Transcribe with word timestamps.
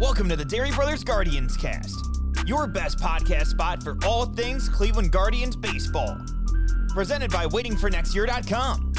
Welcome 0.00 0.30
to 0.30 0.36
the 0.36 0.46
Dery 0.46 0.74
Brothers 0.74 1.04
Guardians 1.04 1.58
cast, 1.58 1.94
your 2.46 2.66
best 2.66 2.96
podcast 2.96 3.48
spot 3.48 3.82
for 3.82 3.98
all 4.06 4.24
things 4.24 4.66
Cleveland 4.66 5.12
Guardians 5.12 5.56
baseball. 5.56 6.16
Presented 6.88 7.30
by 7.30 7.44
waitingfornextyear.com. 7.44 8.94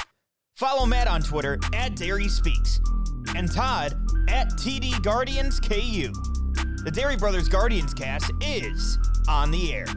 Follow 0.58 0.86
Matt 0.86 1.08
on 1.08 1.24
Twitter 1.24 1.58
at 1.74 1.96
Dery 1.96 2.30
Speaks 2.30 2.80
and 3.36 3.52
Todd 3.52 3.94
at 4.30 4.50
TD 4.52 5.02
Guardians 5.02 5.60
KU. 5.60 6.14
The 6.84 6.92
Dery 6.94 7.18
Brothers 7.18 7.50
Guardians 7.50 7.96
cast 7.96 8.32
is 8.40 9.00
on 9.28 9.50
the 9.50 9.74
air. 9.74 9.88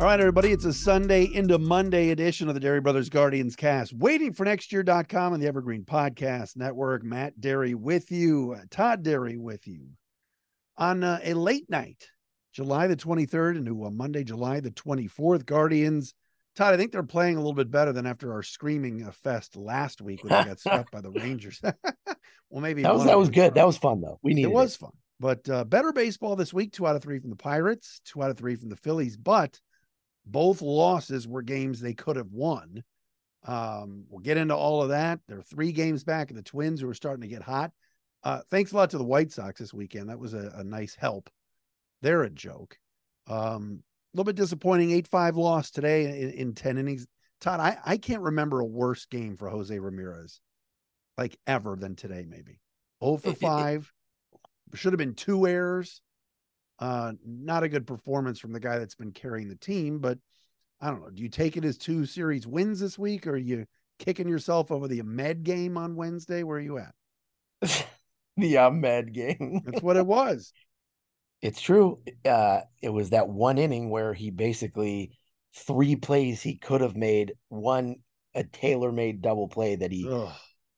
All 0.00 0.08
right, 0.08 0.18
everybody, 0.18 0.50
it's 0.50 0.64
a 0.64 0.72
Sunday 0.72 1.24
into 1.32 1.58
Monday 1.58 2.10
edition 2.10 2.48
of 2.48 2.54
the 2.54 2.60
Dery 2.60 2.82
Brothers 2.82 3.08
Guardians 3.08 3.54
cast. 3.54 3.92
Waiting 3.92 4.32
for 4.32 4.44
next 4.44 4.72
year.com 4.72 5.32
and 5.32 5.40
the 5.40 5.46
Evergreen 5.46 5.84
Podcast 5.84 6.56
Network. 6.56 7.04
Matt 7.04 7.38
Dery 7.38 7.76
with 7.76 8.10
you, 8.10 8.56
uh, 8.58 8.62
Todd 8.68 9.04
Dery 9.04 9.38
with 9.38 9.68
you 9.68 9.90
on 10.76 11.04
uh, 11.04 11.20
a 11.22 11.34
late 11.34 11.70
night, 11.70 12.08
July 12.52 12.88
the 12.88 12.96
23rd 12.96 13.58
into 13.58 13.84
a 13.84 13.90
Monday, 13.92 14.24
July 14.24 14.58
the 14.58 14.72
24th. 14.72 15.46
Guardians, 15.46 16.14
Todd, 16.56 16.74
I 16.74 16.76
think 16.76 16.90
they're 16.90 17.04
playing 17.04 17.36
a 17.36 17.38
little 17.38 17.54
bit 17.54 17.70
better 17.70 17.92
than 17.92 18.06
after 18.06 18.32
our 18.32 18.42
screaming 18.42 19.04
uh, 19.04 19.12
fest 19.12 19.56
last 19.56 20.02
week 20.02 20.24
when 20.24 20.32
they 20.32 20.48
got 20.48 20.60
swept 20.60 20.90
by 20.90 21.00
the 21.00 21.10
Rangers. 21.10 21.60
well, 22.50 22.60
maybe 22.60 22.82
that 22.82 22.94
was 22.94 23.04
that 23.04 23.18
was 23.18 23.30
good. 23.30 23.54
That 23.54 23.66
was 23.66 23.76
fun 23.76 24.00
though. 24.00 24.18
We 24.22 24.34
needed 24.34 24.48
it 24.48 24.52
was 24.52 24.74
it. 24.74 24.78
fun, 24.78 24.92
but 25.20 25.48
uh, 25.48 25.64
better 25.64 25.92
baseball 25.92 26.34
this 26.34 26.52
week. 26.52 26.72
Two 26.72 26.86
out 26.88 26.96
of 26.96 27.02
three 27.02 27.20
from 27.20 27.30
the 27.30 27.36
Pirates, 27.36 28.00
two 28.04 28.22
out 28.22 28.30
of 28.30 28.36
three 28.36 28.56
from 28.56 28.68
the 28.68 28.76
Phillies, 28.76 29.16
but 29.16 29.60
both 30.24 30.62
losses 30.62 31.26
were 31.26 31.42
games 31.42 31.80
they 31.80 31.94
could 31.94 32.16
have 32.16 32.32
won. 32.32 32.82
Um, 33.44 34.04
we'll 34.08 34.20
get 34.20 34.36
into 34.36 34.54
all 34.54 34.82
of 34.82 34.90
that. 34.90 35.20
They're 35.26 35.42
three 35.42 35.72
games 35.72 36.04
back 36.04 36.30
of 36.30 36.36
the 36.36 36.42
Twins 36.42 36.80
who 36.80 36.88
are 36.88 36.94
starting 36.94 37.22
to 37.22 37.28
get 37.28 37.42
hot. 37.42 37.72
Uh, 38.22 38.40
thanks 38.50 38.72
a 38.72 38.76
lot 38.76 38.90
to 38.90 38.98
the 38.98 39.04
White 39.04 39.32
Sox 39.32 39.58
this 39.58 39.74
weekend. 39.74 40.08
That 40.08 40.18
was 40.18 40.32
a, 40.32 40.52
a 40.56 40.64
nice 40.64 40.94
help. 40.94 41.28
They're 42.02 42.22
a 42.22 42.30
joke. 42.30 42.78
Um, 43.26 43.82
a 44.12 44.16
little 44.16 44.24
bit 44.24 44.36
disappointing 44.36 44.92
8 44.92 45.08
5 45.08 45.36
loss 45.36 45.70
today 45.70 46.20
in, 46.20 46.30
in 46.30 46.54
10 46.54 46.78
innings. 46.78 47.06
Todd, 47.40 47.58
I, 47.58 47.78
I 47.84 47.96
can't 47.96 48.22
remember 48.22 48.60
a 48.60 48.64
worse 48.64 49.06
game 49.06 49.36
for 49.36 49.48
Jose 49.48 49.76
Ramirez 49.76 50.40
like 51.18 51.36
ever 51.46 51.76
than 51.76 51.96
today, 51.96 52.24
maybe. 52.28 52.60
0 53.02 53.16
for 53.16 53.32
5. 53.34 53.92
Should 54.74 54.92
have 54.92 54.98
been 54.98 55.14
two 55.14 55.46
errors. 55.46 56.00
Uh, 56.82 57.12
not 57.24 57.62
a 57.62 57.68
good 57.68 57.86
performance 57.86 58.40
from 58.40 58.52
the 58.52 58.58
guy 58.58 58.76
that's 58.76 58.96
been 58.96 59.12
carrying 59.12 59.48
the 59.48 59.54
team, 59.54 60.00
but 60.00 60.18
I 60.80 60.90
don't 60.90 61.00
know. 61.00 61.10
Do 61.10 61.22
you 61.22 61.28
take 61.28 61.56
it 61.56 61.64
as 61.64 61.78
two 61.78 62.04
series 62.04 62.44
wins 62.44 62.80
this 62.80 62.98
week, 62.98 63.28
or 63.28 63.34
are 63.34 63.36
you 63.36 63.66
kicking 64.00 64.28
yourself 64.28 64.72
over 64.72 64.88
the 64.88 64.98
Amed 64.98 65.44
game 65.44 65.78
on 65.78 65.94
Wednesday? 65.94 66.42
Where 66.42 66.56
are 66.56 66.60
you 66.60 66.78
at? 66.78 66.92
the 68.36 68.54
Amed 68.56 69.12
game. 69.12 69.60
That's 69.64 69.80
what 69.80 69.96
it 69.96 70.06
was. 70.06 70.52
It's 71.40 71.60
true. 71.60 72.00
Uh, 72.24 72.60
it 72.80 72.90
was 72.90 73.10
that 73.10 73.28
one 73.28 73.58
inning 73.58 73.90
where 73.90 74.14
he 74.14 74.30
basically 74.30 75.10
three 75.52 75.96
plays 75.96 76.40
he 76.40 76.56
could 76.56 76.80
have 76.82 76.94
made, 76.94 77.34
one 77.48 77.96
a 78.32 78.44
tailor-made 78.44 79.22
double 79.22 79.48
play 79.48 79.74
that 79.74 79.90
he 79.90 80.08
Ugh. 80.08 80.32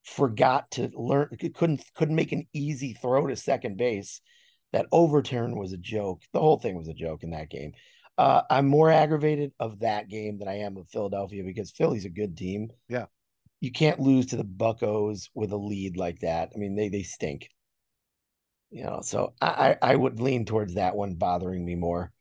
forgot 0.05 0.70
to 0.70 0.91
learn 0.94 1.36
couldn't 1.55 1.84
couldn't 1.94 2.14
make 2.16 2.32
an 2.32 2.47
easy 2.55 2.94
throw 2.94 3.27
to 3.27 3.36
second 3.36 3.77
base 3.77 4.22
that 4.75 4.86
overturn 4.91 5.56
was 5.56 5.72
a 5.72 5.77
joke. 5.77 6.22
The 6.33 6.41
whole 6.41 6.58
thing 6.58 6.77
was 6.77 6.89
a 6.89 6.94
joke 6.94 7.22
in 7.22 7.30
that 7.30 7.48
game. 7.48 7.75
Uh, 8.19 8.42
I'm 8.50 8.67
more 8.67 8.91
aggravated 8.91 9.53
of 9.61 9.78
that 9.81 10.08
game 10.08 10.39
than 10.39 10.48
I 10.48 10.58
am 10.58 10.77
of 10.77 10.89
Philadelphia 10.89 11.44
because 11.44 11.70
Philly's 11.70 12.05
a 12.05 12.11
good 12.11 12.36
team. 12.36 12.70
Yeah. 12.89 13.06
You 13.61 13.70
can't 13.70 14.00
lose 14.00 14.27
to 14.27 14.36
the 14.36 14.42
Buckos 14.42 15.31
with 15.33 15.53
a 15.53 15.56
lead 15.56 15.97
like 15.97 16.20
that. 16.20 16.50
I 16.53 16.58
mean, 16.58 16.75
they 16.75 16.89
they 16.89 17.05
stink. 17.05 17.50
You 18.70 18.83
know, 18.83 19.00
so 19.03 19.34
I 19.41 19.77
I 19.81 19.94
would 19.94 20.19
lean 20.19 20.44
towards 20.44 20.75
that 20.75 20.97
one 20.97 21.14
bothering 21.14 21.64
me 21.64 21.77
more. 21.77 22.12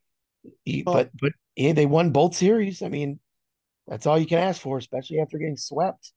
But 0.84 1.10
but 1.20 1.32
yeah, 1.56 1.72
they 1.72 1.86
won 1.86 2.12
both 2.12 2.36
series. 2.36 2.82
I 2.82 2.88
mean, 2.88 3.18
that's 3.88 4.06
all 4.06 4.16
you 4.16 4.26
can 4.26 4.38
ask 4.38 4.62
for, 4.62 4.78
especially 4.78 5.18
after 5.18 5.38
getting 5.38 5.56
swept. 5.56 6.12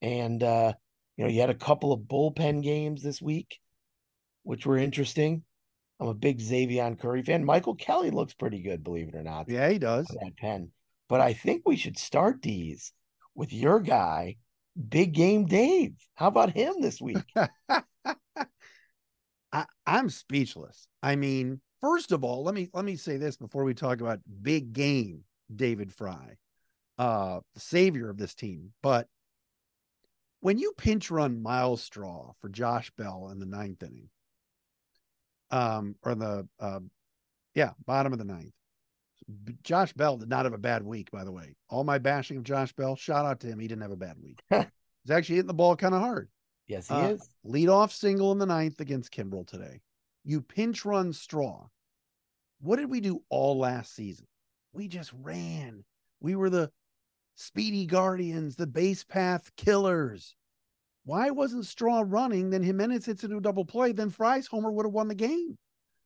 And 0.00 0.42
uh, 0.42 0.72
you 1.18 1.24
know, 1.24 1.30
you 1.30 1.42
had 1.42 1.50
a 1.50 1.54
couple 1.54 1.92
of 1.92 2.00
bullpen 2.00 2.62
games 2.62 3.02
this 3.02 3.20
week, 3.20 3.60
which 4.42 4.64
were 4.64 4.78
interesting. 4.78 5.44
I'm 6.02 6.08
a 6.08 6.14
big 6.14 6.40
Xzavion 6.40 6.98
Curry 6.98 7.22
fan. 7.22 7.44
Michael 7.44 7.76
Kelly 7.76 8.10
looks 8.10 8.34
pretty 8.34 8.60
good, 8.60 8.82
believe 8.82 9.06
it 9.06 9.14
or 9.14 9.22
not. 9.22 9.48
Yeah, 9.48 9.68
he 9.68 9.78
does. 9.78 10.08
That 10.08 10.36
pen. 10.36 10.72
But 11.08 11.20
I 11.20 11.32
think 11.32 11.62
we 11.64 11.76
should 11.76 11.96
start 11.96 12.42
these 12.42 12.92
with 13.36 13.52
your 13.52 13.78
guy, 13.78 14.38
Big 14.88 15.12
Game 15.12 15.46
Dave. 15.46 15.92
How 16.16 16.26
about 16.26 16.50
him 16.50 16.74
this 16.80 17.00
week? 17.00 17.22
I, 19.52 19.66
I'm 19.86 20.10
speechless. 20.10 20.88
I 21.04 21.14
mean, 21.14 21.60
first 21.80 22.10
of 22.10 22.24
all, 22.24 22.42
let 22.42 22.56
me 22.56 22.68
let 22.72 22.84
me 22.84 22.96
say 22.96 23.16
this 23.16 23.36
before 23.36 23.62
we 23.62 23.72
talk 23.72 24.00
about 24.00 24.18
big 24.42 24.72
game 24.72 25.22
David 25.54 25.92
Fry, 25.92 26.36
uh, 26.98 27.38
the 27.54 27.60
savior 27.60 28.10
of 28.10 28.18
this 28.18 28.34
team. 28.34 28.72
But 28.82 29.06
when 30.40 30.58
you 30.58 30.72
pinch 30.76 31.12
run 31.12 31.40
Myles 31.40 31.84
Straw 31.84 32.32
for 32.40 32.48
Josh 32.48 32.90
Bell 32.98 33.28
in 33.30 33.38
the 33.38 33.46
ninth 33.46 33.84
inning, 33.84 34.08
um, 35.52 35.94
or 36.02 36.14
the 36.14 36.48
uh, 36.58 36.80
yeah, 37.54 37.70
bottom 37.86 38.12
of 38.12 38.18
the 38.18 38.24
ninth. 38.24 38.52
Josh 39.62 39.92
Bell 39.92 40.16
did 40.16 40.28
not 40.28 40.46
have 40.46 40.54
a 40.54 40.58
bad 40.58 40.82
week, 40.82 41.10
by 41.10 41.22
the 41.22 41.30
way. 41.30 41.54
All 41.68 41.84
my 41.84 41.98
bashing 41.98 42.36
of 42.36 42.42
Josh 42.42 42.72
Bell, 42.72 42.96
shout 42.96 43.24
out 43.24 43.40
to 43.40 43.46
him. 43.46 43.60
He 43.60 43.68
didn't 43.68 43.82
have 43.82 43.92
a 43.92 43.96
bad 43.96 44.16
week. 44.20 44.40
He's 44.50 45.10
actually 45.10 45.36
hitting 45.36 45.46
the 45.46 45.54
ball 45.54 45.76
kind 45.76 45.94
of 45.94 46.00
hard. 46.00 46.28
Yes, 46.66 46.88
he 46.88 46.94
uh, 46.94 47.08
is. 47.10 47.28
Lead 47.44 47.68
off 47.68 47.92
single 47.92 48.32
in 48.32 48.38
the 48.38 48.46
ninth 48.46 48.80
against 48.80 49.12
Kimbrel 49.12 49.46
today. 49.46 49.80
You 50.24 50.40
pinch 50.40 50.84
run 50.84 51.12
straw. 51.12 51.66
What 52.60 52.76
did 52.76 52.90
we 52.90 53.00
do 53.00 53.22
all 53.28 53.58
last 53.58 53.94
season? 53.94 54.26
We 54.72 54.88
just 54.88 55.12
ran. 55.20 55.84
We 56.20 56.36
were 56.36 56.50
the 56.50 56.70
speedy 57.34 57.86
guardians, 57.86 58.56
the 58.56 58.66
base 58.66 59.04
path 59.04 59.50
killers. 59.56 60.36
Why 61.04 61.30
wasn't 61.30 61.66
Straw 61.66 62.04
running? 62.06 62.50
Then 62.50 62.62
Giménez 62.62 63.04
hits 63.04 63.24
into 63.24 63.36
a 63.36 63.40
double 63.40 63.64
play. 63.64 63.92
Then 63.92 64.10
Fry's 64.10 64.46
homer 64.46 64.70
would 64.70 64.86
have 64.86 64.92
won 64.92 65.08
the 65.08 65.14
game 65.14 65.58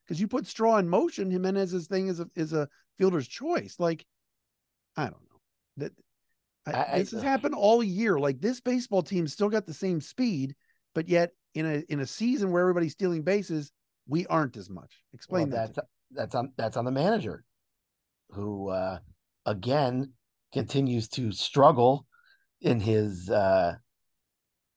because 0.05 0.21
you 0.21 0.29
put 0.29 0.47
Straw 0.47 0.79
in 0.79 0.89
motion. 0.89 1.31
Giménez's 1.31 1.87
thing 1.87 2.09
is 2.09 2.21
a 2.21 2.29
is 2.35 2.53
a 2.53 2.69
fielder's 2.97 3.29
choice. 3.29 3.77
Like, 3.79 4.07
I 4.97 5.05
don't 5.05 5.13
know 5.13 5.41
that 5.79 5.93
I, 6.67 6.99
this 6.99 7.13
has 7.13 7.23
happened 7.23 7.55
all 7.55 7.83
year. 7.83 8.19
Like 8.19 8.41
this 8.41 8.61
baseball 8.61 9.03
team 9.03 9.29
still 9.29 9.49
got 9.49 9.67
the 9.67 9.75
same 9.75 10.01
speed, 10.01 10.55
but 10.95 11.09
yet 11.09 11.31
in 11.55 11.67
a 11.67 11.83
in 11.89 12.01
a 12.01 12.07
season 12.07 12.51
where 12.51 12.63
everybody's 12.63 12.93
stealing 12.93 13.23
bases, 13.23 13.73
we 14.09 14.27
aren't 14.27 14.57
as 14.57 14.71
much. 14.71 15.05
Explain 15.13 15.51
well, 15.51 15.67
that. 15.67 15.75
That's 15.75 15.89
that's 16.11 16.35
on 16.35 16.53
that's 16.57 16.77
on 16.77 16.85
the 16.85 16.91
manager, 16.91 17.45
who 18.31 18.71
uh, 18.71 18.99
again 19.45 20.13
continues 20.53 21.09
to 21.09 21.33
struggle 21.33 22.07
in 22.61 22.81
his 22.81 23.29
uh, 23.29 23.75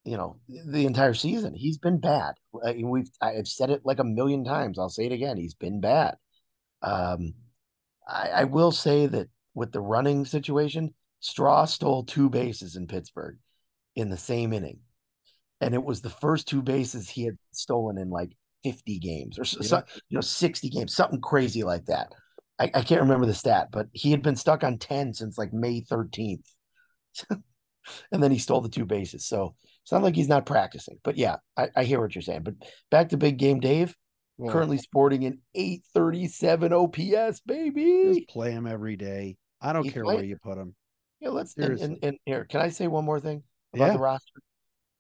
you 0.10 0.18
know 0.18 0.38
the 0.48 0.88
entire 0.88 1.14
season. 1.14 1.54
He's 1.54 1.78
been 1.78 2.00
bad. 2.00 2.34
We've 2.52 3.10
I've 3.22 3.48
said 3.48 3.70
it 3.70 3.82
like 3.86 4.00
a 4.00 4.04
million 4.04 4.44
times. 4.44 4.80
I'll 4.80 4.90
say 4.90 5.06
it 5.06 5.12
again. 5.12 5.38
He's 5.38 5.54
been 5.54 5.80
bad. 5.82 6.16
Um, 6.82 7.36
I, 8.08 8.30
I 8.30 8.44
will 8.46 8.72
say 8.72 9.06
that 9.06 9.28
with 9.54 9.72
the 9.72 9.82
running 9.82 10.26
situation, 10.26 10.96
Straw 11.20 11.66
stole 11.66 12.06
two 12.06 12.30
bases 12.30 12.76
in 12.76 12.88
Pittsburgh 12.88 13.38
in 13.96 14.10
the 14.10 14.18
same 14.18 14.52
inning, 14.52 14.80
and 15.62 15.76
it 15.76 15.84
was 15.84 16.02
the 16.02 16.10
first 16.10 16.48
two 16.48 16.64
bases 16.64 17.08
he 17.08 17.26
had 17.26 17.38
stolen 17.52 18.00
in 18.00 18.10
like 18.10 18.32
50 18.64 18.98
games 18.98 19.38
or 19.38 19.44
yeah. 19.44 19.68
so, 19.68 19.84
you 20.10 20.16
know 20.16 20.22
60 20.22 20.70
games, 20.70 20.96
something 20.96 21.22
crazy 21.22 21.64
like 21.64 21.86
that. 21.86 22.14
I, 22.58 22.72
I 22.74 22.82
can't 22.82 23.02
remember 23.02 23.28
the 23.28 23.34
stat, 23.36 23.70
but 23.72 23.88
he 23.94 24.10
had 24.10 24.24
been 24.24 24.36
stuck 24.36 24.64
on 24.64 24.80
10 24.80 25.14
since 25.14 25.38
like 25.38 25.54
May 25.54 25.82
13th. 25.82 26.46
and 28.12 28.24
then 28.24 28.32
he 28.32 28.40
stole 28.40 28.62
the 28.62 28.70
two 28.70 28.86
bases. 28.86 29.28
So 29.28 29.56
it's 29.90 29.92
not 29.92 30.04
like 30.04 30.16
he's 30.16 30.30
not 30.30 30.46
practicing. 30.46 31.00
But 31.04 31.18
yeah, 31.18 31.38
I, 31.58 31.70
I 31.76 31.84
hear 31.84 32.00
what 32.00 32.14
you're 32.14 32.22
saying. 32.22 32.44
But 32.44 32.54
back 32.92 33.10
to 33.10 33.18
big 33.18 33.38
game 33.38 33.60
Dave. 33.60 33.96
Yeah. 34.38 34.52
Currently 34.52 34.78
sporting 34.78 35.26
an 35.26 35.40
837 35.56 36.72
OPS, 36.72 37.40
baby. 37.40 38.04
Just 38.14 38.30
play 38.30 38.52
him 38.52 38.68
every 38.68 38.98
day. 38.98 39.38
I 39.60 39.74
don't 39.74 39.90
care 39.90 40.06
where 40.06 40.24
you 40.24 40.38
put 40.38 40.60
him. 40.60 40.76
Yeah, 41.20 41.30
let's 41.30 41.58
and, 41.58 41.80
and, 41.80 41.98
and, 42.04 42.18
here. 42.24 42.46
Can 42.46 42.62
I 42.62 42.70
say 42.70 42.86
one 42.86 43.04
more 43.04 43.20
thing 43.20 43.42
about 43.74 43.88
yeah. 43.88 43.94
the 43.94 44.00
roster? 44.00 44.42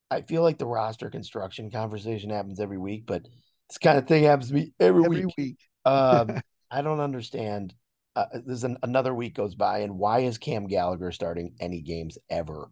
I 0.09 0.21
feel 0.21 0.41
like 0.41 0.57
the 0.57 0.65
roster 0.65 1.12
construction 1.12 1.69
conversation 1.69 2.31
happens 2.31 2.59
every 2.59 2.80
week, 2.80 3.03
but 3.06 3.21
this 3.69 3.77
kind 3.77 4.00
of 4.00 4.07
thing 4.07 4.24
happens 4.24 4.47
to 4.47 4.56
me 4.56 4.74
every, 4.80 5.06
every 5.06 5.25
week. 5.27 5.36
week. 5.38 5.57
um, 5.86 6.41
I 6.71 6.81
don't 6.81 7.00
understand. 7.00 7.75
Uh, 8.15 8.25
there's 8.44 8.63
an, 8.63 8.80
another 8.81 9.13
week 9.13 9.36
goes 9.36 9.53
by, 9.53 9.81
and 9.81 10.00
why 10.00 10.21
is 10.21 10.39
Cam 10.39 10.65
Gallagher 10.65 11.12
starting 11.12 11.53
any 11.59 11.81
games 11.81 12.18
ever? 12.27 12.71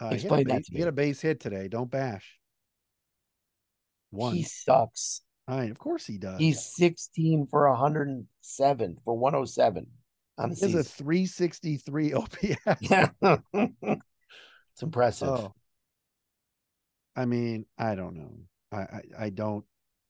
Uh, 0.00 0.08
Explain 0.08 0.48
that 0.48 0.64
to 0.64 0.72
me. 0.72 0.76
He 0.76 0.80
had 0.80 0.88
a 0.88 0.92
base 0.92 1.20
hit 1.20 1.40
today. 1.40 1.68
Don't 1.68 1.90
bash. 1.90 2.38
One. 4.10 4.34
He 4.34 4.42
sucks. 4.42 5.22
I 5.46 5.62
mean, 5.62 5.70
of 5.70 5.78
course 5.78 6.06
he 6.06 6.18
does. 6.18 6.38
He's 6.38 6.62
16 6.76 7.46
for 7.50 7.68
107 7.70 8.98
for 9.04 9.14
107 9.14 9.86
on 10.36 10.48
the 10.50 10.54
he 10.54 10.60
season. 10.60 10.80
a 10.80 10.82
363 10.82 12.12
OPS. 12.12 12.38
Yeah. 12.80 13.08
it's 13.52 14.82
impressive. 14.82 15.28
Oh. 15.28 15.54
I 17.16 17.24
mean, 17.24 17.66
I 17.78 17.94
don't 17.94 18.14
know. 18.14 18.32
I, 18.70 18.76
I, 18.76 19.02
I 19.18 19.30
don't 19.30 19.64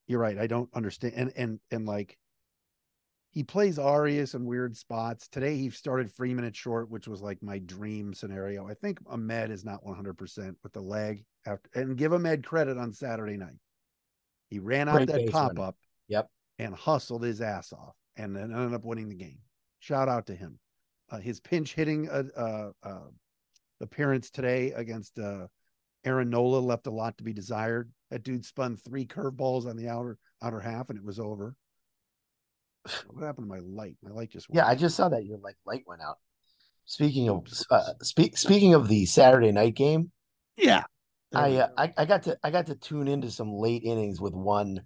you're 0.08 0.18
right. 0.18 0.38
I 0.38 0.46
don't 0.46 0.70
understand. 0.74 1.14
And 1.16 1.32
and 1.36 1.60
and 1.70 1.86
like 1.86 2.16
he 3.38 3.44
plays 3.44 3.78
Arias 3.78 4.34
in 4.34 4.44
weird 4.44 4.76
spots. 4.76 5.28
Today 5.28 5.56
he 5.56 5.70
started 5.70 6.10
Freeman 6.10 6.44
at 6.44 6.56
short, 6.56 6.90
which 6.90 7.06
was 7.06 7.22
like 7.22 7.40
my 7.40 7.60
dream 7.60 8.12
scenario. 8.12 8.66
I 8.66 8.74
think 8.74 9.00
Amed 9.04 9.50
is 9.52 9.64
not 9.64 9.84
100% 9.84 10.56
with 10.64 10.72
the 10.72 10.80
leg 10.80 11.24
after 11.46 11.70
and 11.72 11.96
give 11.96 12.10
Amed 12.10 12.42
credit 12.42 12.76
on 12.76 12.92
Saturday 12.92 13.36
night. 13.36 13.60
He 14.50 14.58
ran 14.58 14.88
out 14.88 15.06
Great 15.06 15.08
that 15.10 15.30
pop 15.30 15.50
running. 15.50 15.62
up 15.62 15.76
Yep. 16.08 16.28
and 16.58 16.74
hustled 16.74 17.22
his 17.22 17.40
ass 17.40 17.72
off 17.72 17.94
and 18.16 18.34
then 18.34 18.52
ended 18.52 18.74
up 18.74 18.84
winning 18.84 19.08
the 19.08 19.14
game. 19.14 19.38
Shout 19.78 20.08
out 20.08 20.26
to 20.26 20.34
him. 20.34 20.58
Uh, 21.08 21.18
his 21.18 21.38
pinch 21.38 21.76
hitting 21.76 22.08
uh, 22.10 22.24
uh, 22.36 22.70
uh, 22.82 23.06
appearance 23.80 24.30
today 24.32 24.72
against 24.72 25.16
uh, 25.16 25.46
Aaron 26.04 26.28
Nola 26.28 26.58
left 26.58 26.88
a 26.88 26.90
lot 26.90 27.16
to 27.18 27.22
be 27.22 27.32
desired. 27.32 27.88
That 28.10 28.24
dude 28.24 28.44
spun 28.44 28.76
three 28.76 29.06
curveballs 29.06 29.64
on 29.64 29.76
the 29.76 29.86
outer 29.88 30.18
outer 30.42 30.58
half 30.58 30.90
and 30.90 30.98
it 30.98 31.04
was 31.04 31.20
over. 31.20 31.54
What 33.08 33.24
happened 33.24 33.46
to 33.46 33.54
my 33.54 33.60
light? 33.60 33.96
My 34.02 34.10
light 34.10 34.30
just 34.30 34.48
went 34.48 34.56
Yeah, 34.56 34.66
I 34.66 34.74
just 34.74 34.96
saw 34.96 35.08
that 35.08 35.24
your 35.24 35.38
like 35.38 35.56
light 35.66 35.84
went 35.86 36.02
out. 36.02 36.18
Speaking 36.84 37.28
of 37.28 37.46
uh, 37.70 37.92
speak 38.02 38.36
speaking 38.38 38.74
of 38.74 38.88
the 38.88 39.04
Saturday 39.06 39.52
night 39.52 39.74
game, 39.74 40.10
yeah. 40.56 40.84
I, 41.34 41.56
uh. 41.56 41.68
I 41.76 41.92
I 41.98 42.04
got 42.06 42.22
to 42.22 42.38
I 42.42 42.50
got 42.50 42.66
to 42.66 42.74
tune 42.74 43.08
into 43.08 43.30
some 43.30 43.52
late 43.52 43.82
innings 43.84 44.20
with 44.20 44.32
one 44.32 44.80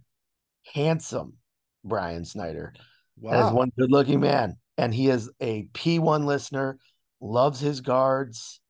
handsome 0.75 1.35
Brian 1.85 2.25
Snyder. 2.25 2.75
That 3.23 3.39
is 3.39 3.45
wow. 3.47 3.55
one 3.55 3.73
good 3.79 3.91
looking 3.91 4.21
man, 4.21 4.57
and 4.77 4.93
he 4.93 5.09
is 5.09 5.31
a 5.41 5.65
P1 5.75 6.25
listener. 6.25 6.79
Loves 7.21 7.61
his 7.61 7.81
guards. 7.81 8.61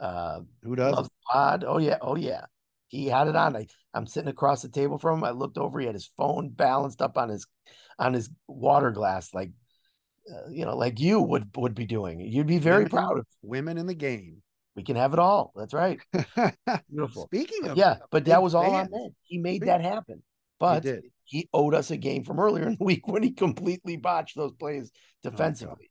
Uh, 0.00 0.40
Who 0.62 0.74
does? 0.74 0.94
loves 0.94 1.10
pod. 1.30 1.64
Oh 1.66 1.78
yeah, 1.78 1.98
oh 2.00 2.16
yeah. 2.16 2.46
He 2.88 3.06
had 3.06 3.28
it 3.28 3.36
on. 3.36 3.56
I, 3.56 3.66
I'm 3.92 4.06
sitting 4.06 4.30
across 4.30 4.62
the 4.62 4.68
table 4.68 4.98
from 4.98 5.18
him. 5.18 5.24
I 5.24 5.30
looked 5.30 5.58
over. 5.58 5.78
He 5.78 5.86
had 5.86 5.94
his 5.94 6.10
phone 6.16 6.48
balanced 6.48 7.02
up 7.02 7.18
on 7.18 7.28
his 7.28 7.46
on 7.98 8.12
his 8.14 8.30
water 8.48 8.90
glass, 8.90 9.32
like 9.34 9.50
uh, 10.32 10.48
you 10.50 10.64
know, 10.64 10.76
like 10.76 11.00
you 11.00 11.20
would 11.20 11.50
would 11.56 11.74
be 11.74 11.86
doing. 11.86 12.20
You'd 12.20 12.46
be 12.46 12.58
very 12.58 12.84
Women- 12.84 12.90
proud 12.90 13.18
of. 13.18 13.26
women 13.42 13.78
in 13.78 13.86
the 13.86 13.94
game. 13.94 14.42
We 14.74 14.82
can 14.84 14.96
have 14.96 15.12
it 15.12 15.18
all. 15.18 15.52
That's 15.54 15.74
right. 15.74 16.00
Beautiful. 16.90 17.24
Speaking 17.26 17.68
of 17.68 17.76
yeah, 17.76 17.96
but 18.10 18.24
that 18.24 18.42
was 18.42 18.54
all 18.54 18.70
on 18.70 18.90
man. 18.90 19.10
He 19.22 19.38
made 19.38 19.62
that 19.62 19.82
happen. 19.82 20.22
But 20.58 20.84
did. 20.84 21.04
he 21.24 21.48
owed 21.52 21.74
us 21.74 21.90
a 21.90 21.96
game 21.96 22.24
from 22.24 22.38
earlier 22.40 22.66
in 22.68 22.76
the 22.78 22.84
week 22.84 23.06
when 23.08 23.22
he 23.22 23.32
completely 23.32 23.96
botched 23.96 24.36
those 24.36 24.52
plays 24.52 24.90
Oh, 24.94 25.30
defensively. 25.30 25.90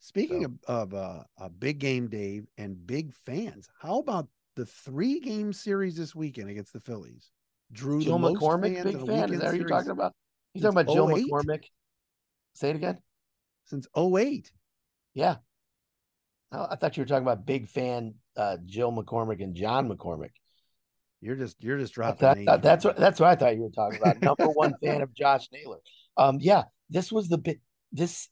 Speaking 0.00 0.42
So- 0.42 0.50
of, 0.74 0.92
of 0.92 0.94
uh, 0.94 1.22
a 1.38 1.48
big 1.50 1.78
game, 1.78 2.08
Dave, 2.08 2.46
and 2.56 2.86
big 2.86 3.12
fans, 3.26 3.68
how 3.80 3.98
about 3.98 4.28
the 4.56 4.66
three 4.66 5.20
game 5.20 5.52
series 5.52 5.96
this 5.96 6.14
weekend 6.14 6.50
against 6.50 6.72
the 6.72 6.80
Phillies? 6.80 7.30
Drew 7.70 8.00
Jill 8.02 8.14
the 8.14 8.18
most 8.18 8.40
McCormick, 8.42 8.74
fans 8.82 8.84
big 8.84 9.06
fan. 9.06 9.32
Is 9.32 9.40
that 9.40 9.46
what 9.48 9.56
you're 9.56 9.68
talking 9.68 9.90
about? 9.90 10.14
You 10.58 10.62
talking 10.70 10.80
about 10.80 10.92
Jill 10.94 11.10
08? 11.16 11.26
McCormick? 11.30 11.64
Say 12.54 12.70
it 12.70 12.76
again. 12.76 12.98
since 13.66 13.86
08. 13.96 14.50
Yeah. 15.14 15.36
Oh, 16.52 16.66
I 16.70 16.76
thought 16.76 16.96
you 16.96 17.02
were 17.02 17.06
talking 17.06 17.22
about 17.24 17.44
big 17.44 17.68
fan 17.68 18.14
uh, 18.36 18.56
Jill 18.64 18.92
McCormick 18.92 19.42
and 19.42 19.54
John 19.54 19.88
McCormick. 19.88 20.30
You're 21.20 21.36
just 21.36 21.56
you're 21.62 21.78
just 21.78 21.94
dropping 21.94 22.20
That, 22.20 22.44
that- 22.46 22.62
that's 22.62 22.84
what 22.84 22.96
that's 22.96 23.18
what 23.20 23.28
I 23.28 23.34
thought 23.34 23.56
you 23.56 23.62
were 23.62 23.70
talking 23.70 23.98
about. 24.00 24.22
Number 24.22 24.46
one 24.52 24.74
fan 24.82 25.02
of 25.02 25.12
Josh 25.12 25.48
Naylor. 25.52 25.78
Um, 26.16 26.38
yeah, 26.40 26.64
this 26.90 27.10
was 27.12 27.28
the 27.28 27.38
bit. 27.38 27.60
This 27.92 28.28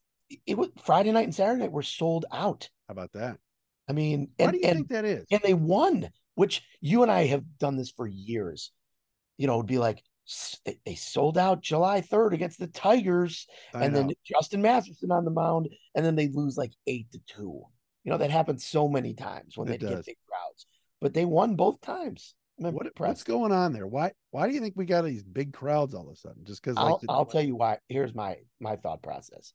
it 0.46 0.56
was 0.56 0.68
Friday 0.84 1.12
night 1.12 1.24
and 1.24 1.34
Saturday 1.34 1.60
night 1.62 1.72
were 1.72 1.82
sold 1.82 2.24
out. 2.32 2.68
How 2.88 2.92
about 2.92 3.12
that? 3.14 3.38
I 3.88 3.92
mean, 3.92 4.28
Why 4.36 4.44
and 4.46 4.52
do 4.52 4.58
you 4.58 4.64
and, 4.68 4.76
think 4.76 4.88
that 4.90 5.04
is? 5.04 5.24
and 5.30 5.40
they 5.42 5.54
won, 5.54 6.08
which 6.36 6.62
you 6.80 7.02
and 7.02 7.10
I 7.12 7.26
have 7.26 7.44
done 7.58 7.76
this 7.76 7.90
for 7.90 8.06
years. 8.06 8.70
You 9.36 9.46
know, 9.48 9.54
it'd 9.56 9.66
be 9.66 9.78
like 9.78 10.02
they, 10.64 10.78
they 10.84 10.94
sold 10.94 11.38
out 11.38 11.62
July 11.62 12.00
3rd 12.00 12.32
against 12.32 12.58
the 12.58 12.66
Tigers, 12.66 13.46
I 13.74 13.84
and 13.84 13.94
then. 13.94 14.10
Justin 14.24 14.62
Masterson 14.62 15.12
on 15.12 15.24
the 15.24 15.30
mound, 15.30 15.68
and 15.94 16.04
then 16.04 16.16
they 16.16 16.28
lose 16.28 16.56
like 16.56 16.72
eight 16.86 17.10
to 17.12 17.20
two. 17.26 17.62
You 18.04 18.12
know, 18.12 18.18
that 18.18 18.30
happens 18.30 18.64
so 18.64 18.88
many 18.88 19.14
times 19.14 19.56
when 19.56 19.68
It 19.68 19.80
they 19.80 19.88
get 19.88 20.06
big 20.06 20.16
crowds. 20.28 20.66
But 21.00 21.14
they 21.14 21.24
won 21.24 21.56
both 21.56 21.80
times. 21.80 22.34
What, 22.58 22.88
what's 22.96 23.22
going 23.22 23.52
on 23.52 23.72
there? 23.72 23.86
Why 23.86 24.12
why 24.30 24.48
do 24.48 24.54
you 24.54 24.60
think 24.60 24.74
we 24.76 24.86
got 24.86 25.04
these 25.04 25.22
big 25.22 25.52
crowds 25.52 25.94
all 25.94 26.08
of 26.08 26.14
a 26.14 26.16
sudden? 26.16 26.44
Just 26.44 26.62
because 26.62 26.76
like 26.76 26.86
I'll 26.86 26.98
the, 26.98 27.06
I'll 27.10 27.26
tell 27.26 27.42
you 27.42 27.54
why. 27.54 27.78
Here's 27.88 28.14
my 28.14 28.36
my 28.60 28.76
thought 28.76 29.02
process. 29.02 29.52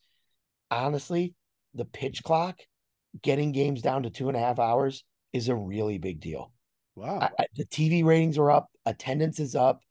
Honestly, 0.70 1.34
the 1.74 1.86
pitch 1.86 2.24
clock 2.24 2.60
getting 3.22 3.52
games 3.52 3.82
down 3.82 4.04
to 4.04 4.10
two 4.10 4.28
and 4.28 4.38
a 4.38 4.40
half 4.40 4.60
hours 4.60 5.04
is 5.34 5.50
a 5.50 5.56
really 5.56 5.98
big 5.98 6.20
deal. 6.20 6.54
wow. 6.96 7.20
I, 7.20 7.30
I, 7.40 7.46
the 7.56 7.66
TV 7.66 8.04
ratings 8.04 8.38
are 8.38 8.52
up, 8.52 8.70
attendance 8.86 9.40
is 9.40 9.56
up. 9.56 9.82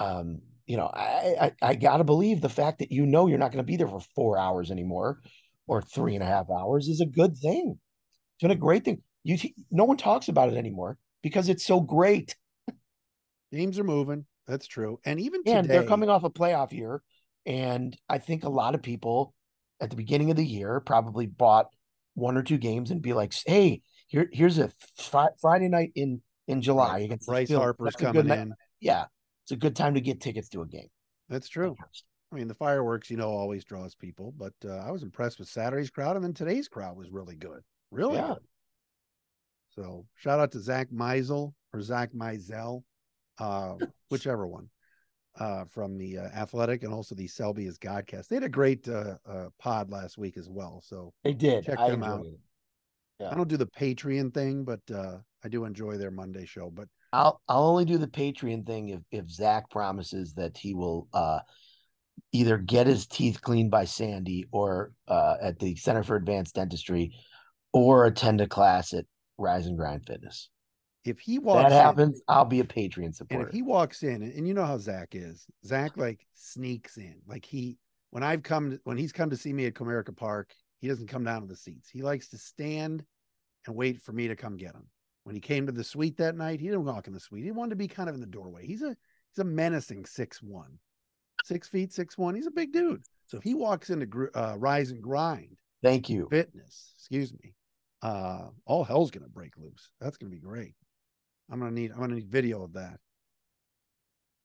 Um, 0.00 0.40
you 0.66 0.76
know, 0.76 0.90
I, 0.92 1.36
I 1.40 1.52
I 1.62 1.74
gotta 1.74 2.04
believe 2.04 2.40
the 2.40 2.48
fact 2.48 2.78
that 2.78 2.90
you 2.90 3.04
know 3.04 3.26
you're 3.26 3.38
not 3.38 3.52
going 3.52 3.64
to 3.64 3.70
be 3.70 3.76
there 3.76 3.88
for 3.88 4.00
four 4.14 4.38
hours 4.38 4.70
anymore, 4.70 5.20
or 5.66 5.82
three 5.82 6.14
and 6.14 6.22
a 6.22 6.26
half 6.26 6.46
hours 6.50 6.88
is 6.88 7.00
a 7.00 7.06
good 7.06 7.36
thing. 7.36 7.78
It's 8.34 8.42
been 8.42 8.50
a 8.50 8.56
great 8.56 8.84
thing. 8.84 9.02
You 9.22 9.36
no 9.70 9.84
one 9.84 9.96
talks 9.96 10.28
about 10.28 10.48
it 10.52 10.56
anymore 10.56 10.96
because 11.22 11.48
it's 11.48 11.64
so 11.64 11.80
great. 11.80 12.34
Games 13.52 13.78
are 13.78 13.84
moving. 13.84 14.26
That's 14.46 14.66
true. 14.66 15.00
And 15.04 15.20
even 15.20 15.42
And 15.46 15.64
today, 15.64 15.78
they're 15.78 15.88
coming 15.88 16.08
off 16.08 16.24
a 16.24 16.30
playoff 16.30 16.72
year, 16.72 17.02
and 17.46 17.96
I 18.08 18.18
think 18.18 18.44
a 18.44 18.48
lot 18.48 18.74
of 18.74 18.82
people 18.82 19.34
at 19.80 19.90
the 19.90 19.96
beginning 19.96 20.30
of 20.30 20.36
the 20.36 20.46
year 20.46 20.80
probably 20.80 21.26
bought 21.26 21.66
one 22.14 22.36
or 22.36 22.42
two 22.42 22.58
games 22.58 22.90
and 22.90 23.02
be 23.02 23.12
like, 23.12 23.34
"Hey, 23.46 23.82
here 24.06 24.28
here's 24.32 24.58
a 24.58 24.70
fri- 24.96 25.36
Friday 25.40 25.68
night 25.68 25.92
in 25.94 26.22
in 26.46 26.62
July 26.62 27.00
against 27.00 27.26
Bryce 27.26 27.50
Harper's 27.50 27.94
That's 27.94 28.02
coming 28.02 28.28
in. 28.28 28.54
Yeah, 28.80 29.06
it's 29.50 29.56
a 29.56 29.58
good 29.58 29.74
time 29.74 29.94
to 29.94 30.00
get 30.00 30.20
tickets 30.20 30.48
to 30.50 30.62
a 30.62 30.66
game. 30.66 30.86
That's 31.28 31.48
true. 31.48 31.74
I 32.32 32.36
mean, 32.36 32.46
the 32.46 32.54
fireworks, 32.54 33.10
you 33.10 33.16
know, 33.16 33.30
always 33.30 33.64
draws 33.64 33.96
people, 33.96 34.32
but 34.38 34.52
uh, 34.64 34.76
I 34.76 34.92
was 34.92 35.02
impressed 35.02 35.40
with 35.40 35.48
Saturday's 35.48 35.90
crowd, 35.90 36.14
and 36.14 36.24
then 36.24 36.32
today's 36.32 36.68
crowd 36.68 36.96
was 36.96 37.10
really 37.10 37.34
good, 37.34 37.60
really 37.90 38.14
Yeah. 38.14 38.28
good. 38.28 38.44
So 39.70 40.06
shout 40.14 40.38
out 40.38 40.52
to 40.52 40.60
Zach 40.60 40.90
Meisel 40.90 41.54
or 41.72 41.80
Zach 41.80 42.12
Meisel, 42.12 42.84
uh, 43.38 43.74
whichever 44.08 44.46
one, 44.46 44.68
uh, 45.36 45.64
from 45.64 45.98
the 45.98 46.18
uh, 46.18 46.28
Athletic 46.28 46.84
and 46.84 46.94
also 46.94 47.16
the 47.16 47.26
Selby 47.26 47.66
is 47.66 47.76
Godcast. 47.76 48.28
They 48.28 48.36
had 48.36 48.44
a 48.44 48.48
great 48.48 48.88
uh, 48.88 49.16
uh, 49.28 49.48
pod 49.58 49.90
last 49.90 50.16
week 50.16 50.36
as 50.36 50.48
well. 50.48 50.80
So 50.84 51.12
They 51.24 51.32
did. 51.32 51.64
Check 51.64 51.80
I 51.80 51.90
them 51.90 52.04
out. 52.04 52.24
Yeah. 53.18 53.30
I 53.30 53.34
don't 53.34 53.48
do 53.48 53.56
the 53.56 53.66
Patreon 53.66 54.32
thing, 54.32 54.64
but 54.64 54.80
uh, 54.94 55.18
I 55.44 55.48
do 55.48 55.64
enjoy 55.64 55.96
their 55.96 56.12
Monday 56.12 56.46
show. 56.46 56.70
But 56.70 56.86
I'll 57.12 57.40
I'll 57.48 57.64
only 57.66 57.84
do 57.84 57.98
the 57.98 58.06
Patreon 58.06 58.66
thing 58.66 58.88
if 58.90 59.00
if 59.10 59.30
Zach 59.30 59.70
promises 59.70 60.34
that 60.34 60.56
he 60.56 60.74
will 60.74 61.08
uh 61.12 61.40
either 62.32 62.58
get 62.58 62.86
his 62.86 63.06
teeth 63.06 63.40
cleaned 63.42 63.70
by 63.70 63.84
Sandy 63.84 64.46
or 64.52 64.92
uh 65.08 65.36
at 65.40 65.58
the 65.58 65.74
Center 65.76 66.02
for 66.02 66.16
Advanced 66.16 66.54
Dentistry 66.54 67.12
or 67.72 68.06
attend 68.06 68.40
a 68.40 68.46
class 68.46 68.92
at 68.94 69.06
Rise 69.38 69.66
and 69.66 69.76
Grind 69.78 70.06
Fitness. 70.06 70.48
if 71.04 71.18
he 71.18 71.38
walks 71.38 71.70
that 71.70 71.72
in- 71.76 71.82
happens, 71.82 72.20
I'll 72.28 72.44
be 72.44 72.60
a 72.60 72.64
Patreon 72.64 73.06
And 73.06 73.14
supporter. 73.16 73.48
if 73.48 73.54
he 73.54 73.62
walks 73.62 74.02
in, 74.02 74.22
and 74.22 74.46
you 74.46 74.54
know 74.54 74.66
how 74.66 74.76
Zach 74.78 75.08
is, 75.14 75.46
Zach 75.64 75.96
like 75.96 76.20
sneaks 76.34 76.96
in. 76.98 77.16
Like 77.26 77.44
he, 77.44 77.78
when 78.10 78.22
I've 78.22 78.42
come, 78.42 78.78
when 78.84 78.98
he's 78.98 79.12
come 79.12 79.30
to 79.30 79.36
see 79.36 79.52
me 79.52 79.66
at 79.66 79.74
Comerica 79.74 80.14
Park, 80.14 80.52
he 80.80 80.88
doesn't 80.88 81.06
come 81.06 81.24
down 81.24 81.40
to 81.42 81.46
the 81.46 81.56
seats. 81.56 81.88
He 81.88 82.02
likes 82.02 82.28
to 82.30 82.38
stand 82.38 83.02
and 83.66 83.74
wait 83.76 84.02
for 84.02 84.12
me 84.12 84.28
to 84.28 84.36
come 84.36 84.56
get 84.56 84.74
him. 84.74 84.86
When 85.24 85.34
he 85.34 85.40
came 85.40 85.66
to 85.66 85.72
the 85.72 85.84
suite 85.84 86.16
that 86.16 86.36
night, 86.36 86.60
he 86.60 86.66
didn't 86.66 86.84
walk 86.84 87.06
in 87.06 87.12
the 87.12 87.20
suite. 87.20 87.44
He 87.44 87.50
wanted 87.50 87.70
to 87.70 87.76
be 87.76 87.88
kind 87.88 88.08
of 88.08 88.14
in 88.14 88.20
the 88.20 88.26
doorway. 88.26 88.66
He's 88.66 88.82
a 88.82 88.88
he's 88.88 89.38
a 89.38 89.44
menacing 89.44 90.06
six 90.06 90.42
one, 90.42 90.78
six 91.44 91.68
feet 91.68 91.92
six 91.92 92.16
one. 92.16 92.34
He's 92.34 92.46
a 92.46 92.50
big 92.52 92.72
dude. 92.72 93.02
So 93.26 93.36
if 93.36 93.44
he 93.44 93.54
walks 93.54 93.90
into 93.90 94.06
gr- 94.06 94.34
uh, 94.34 94.56
Rise 94.58 94.90
and 94.90 95.02
Grind 95.02 95.56
Thank 95.82 96.10
you. 96.10 96.28
Fitness, 96.30 96.92
excuse 96.98 97.32
me, 97.32 97.54
uh, 98.02 98.48
all 98.66 98.84
hell's 98.84 99.10
gonna 99.10 99.28
break 99.28 99.56
loose. 99.56 99.90
That's 100.00 100.16
gonna 100.16 100.30
be 100.30 100.38
great. 100.38 100.74
I'm 101.50 101.58
gonna 101.58 101.70
need 101.72 101.92
I'm 101.92 102.00
gonna 102.00 102.16
need 102.16 102.28
video 102.28 102.62
of 102.62 102.74
that. 102.74 102.98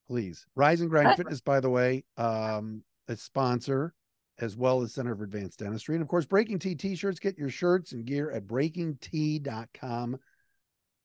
Please. 0.08 0.46
Rise 0.56 0.82
and 0.82 0.90
Grind 0.90 1.18
Fitness, 1.18 1.42
by 1.42 1.60
the 1.60 1.70
way, 1.70 2.06
um, 2.18 2.84
a 3.08 3.16
sponsor 3.16 3.94
as 4.40 4.56
well 4.56 4.82
as 4.82 4.94
Center 4.94 5.16
for 5.16 5.24
Advanced 5.24 5.60
Dentistry. 5.60 5.96
And 5.96 6.02
of 6.02 6.08
course, 6.08 6.26
Breaking 6.26 6.60
T 6.60 6.76
t-shirts, 6.76 7.20
get 7.20 7.38
your 7.38 7.50
shirts 7.50 7.94
and 7.94 8.06
gear 8.06 8.32
at 8.32 8.46
breakingt.com 8.46 10.18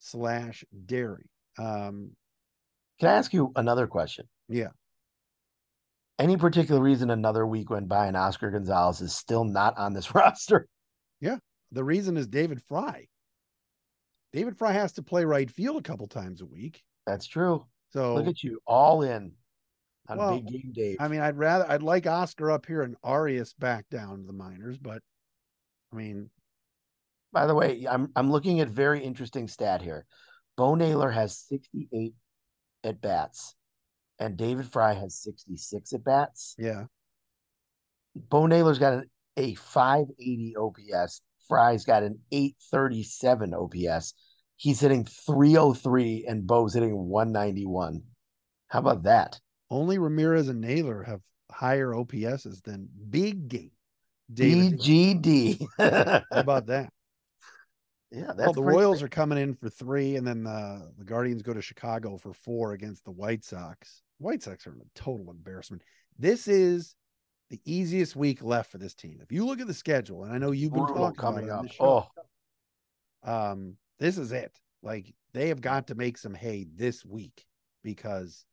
slash 0.01 0.65
dairy. 0.87 1.31
Um, 1.59 2.11
Can 2.99 3.09
I 3.09 3.13
ask 3.15 3.33
you 3.33 3.53
another 3.55 3.87
question? 3.87 4.27
yeah. 4.49 4.69
Any 6.19 6.37
particular 6.37 6.83
reason 6.83 7.09
another 7.09 7.47
week 7.47 7.71
went 7.71 7.89
by 7.89 8.07
and 8.07 8.15
Oscar 8.15 8.51
Gonzalez 8.51 9.01
is 9.01 9.15
still 9.17 9.45
not 9.45 9.79
on 9.79 9.95
this 9.95 10.15
roster? 10.15 10.69
Yeah. 11.19 11.39
The 11.73 11.83
reason 11.83 12.19
is 12.19 12.27
David 12.27 12.61
Fry. 12.61 13.07
David 14.35 14.59
Fry 14.59 14.73
has 14.73 14.93
to 14.93 15.03
play 15.03 15.25
right 15.25 15.51
field 15.51 15.79
a 15.79 15.83
couple 15.83 16.07
times 16.09 16.43
a 16.43 16.47
week. 16.47 16.83
That's 17.07 17.27
true. 17.27 17.65
So 17.95 18.17
Look 18.17 18.27
at 18.27 18.43
you, 18.43 18.61
all 18.67 19.01
in 19.03 19.33
on 20.11 20.19
Well, 20.19 20.35
big 20.41 20.49
game 20.49 20.73
Dave. 20.75 20.97
I 21.01 21.09
mean, 21.09 21.21
I'd 21.21 21.39
rather 21.39 21.65
I'd 21.71 21.83
like 21.83 22.07
Oscar 22.07 22.51
up 22.51 22.67
here 22.67 22.83
and 22.83 22.97
Arias 23.03 23.55
back 23.55 23.89
down 23.91 24.21
to 24.21 24.27
the 24.27 24.33
minors, 24.35 24.77
but 24.77 25.03
I 25.91 25.97
mean, 25.97 26.29
By 27.33 27.47
the 27.47 27.55
way, 27.55 27.87
I'm 27.89 28.11
I'm 28.17 28.31
looking 28.31 28.61
at 28.61 28.69
very 28.69 29.03
interesting 29.03 29.49
stat 29.49 29.83
here. 29.83 30.07
Bo 30.57 30.75
Naylor 30.75 31.11
has 31.11 31.39
68 31.49 32.15
at 32.85 33.01
bats 33.01 33.55
and 34.21 34.37
David 34.37 34.67
Fry 34.67 34.93
has 34.93 35.17
66 35.17 35.93
at 35.95 36.05
bats. 36.05 36.55
Yeah. 36.59 36.85
Bo 38.15 38.47
Naylor's 38.47 38.79
got 38.79 38.93
an, 38.93 39.11
a 39.37 39.55
580 39.55 40.57
OPS. 40.57 41.23
Fry's 41.49 41.85
got 41.85 42.03
an 42.03 42.21
837 42.31 43.55
OPS. 43.55 44.15
He's 44.57 44.79
hitting 44.79 45.07
303 45.07 46.27
and 46.29 46.47
Bo's 46.47 46.75
hitting 46.75 46.95
191. 46.95 48.03
How 48.69 48.79
about 48.79 49.05
that? 49.05 49.41
Only 49.71 49.99
Ramirez 49.99 50.49
and 50.49 50.61
Naylor 50.61 51.03
have 51.03 51.23
higher 51.51 51.93
OPSs 51.93 52.63
than 52.63 52.89
Big 53.09 53.49
Game. 53.49 53.71
David. 54.33 54.81
BGD. 54.81 55.67
How 55.79 56.23
about 56.31 56.67
that? 56.67 56.93
Yeah, 58.11 58.33
that's 58.37 58.39
Well, 58.39 58.53
the 58.53 58.63
Royals 58.63 59.03
are 59.03 59.09
coming 59.09 59.39
in 59.39 59.55
for 59.55 59.71
three, 59.71 60.17
and 60.17 60.27
then 60.27 60.47
uh, 60.47 60.87
the 60.99 61.05
Guardians 61.05 61.43
go 61.43 61.55
to 61.55 61.63
Chicago 61.63 62.17
for 62.17 62.33
four 62.33 62.73
against 62.73 63.05
the 63.05 63.13
White 63.13 63.45
Sox. 63.45 64.03
White 64.19 64.43
Sox 64.43 64.67
are 64.67 64.73
a 64.73 64.99
total 64.99 65.31
embarrassment. 65.31 65.83
This 66.19 66.49
is 66.49 66.97
the 67.51 67.61
easiest 67.65 68.17
week 68.17 68.43
left 68.43 68.71
for 68.71 68.79
this 68.79 68.95
team. 68.95 69.21
If 69.23 69.33
you 69.33 69.47
look 69.47 69.61
at 69.61 69.67
the 69.67 69.75
schedule, 69.75 70.25
and 70.25 70.33
I 70.33 70.39
know 70.39 70.51
you've 70.51 70.73
been 70.73 70.85
Brutal 70.85 71.13
talking 71.13 71.45
about 71.45 71.65
it 71.65 71.69
the 71.69 71.75
show, 71.75 72.11
Oh, 73.25 73.33
um, 73.33 73.77
this 73.99 74.19
is 74.19 74.33
it. 74.33 74.59
Like 74.83 75.15
they 75.33 75.49
have 75.49 75.61
got 75.61 75.89
to 75.89 75.95
make 75.95 76.19
some 76.19 76.35
hay 76.35 76.67
this 76.75 77.05
week 77.05 77.47
because 77.83 78.45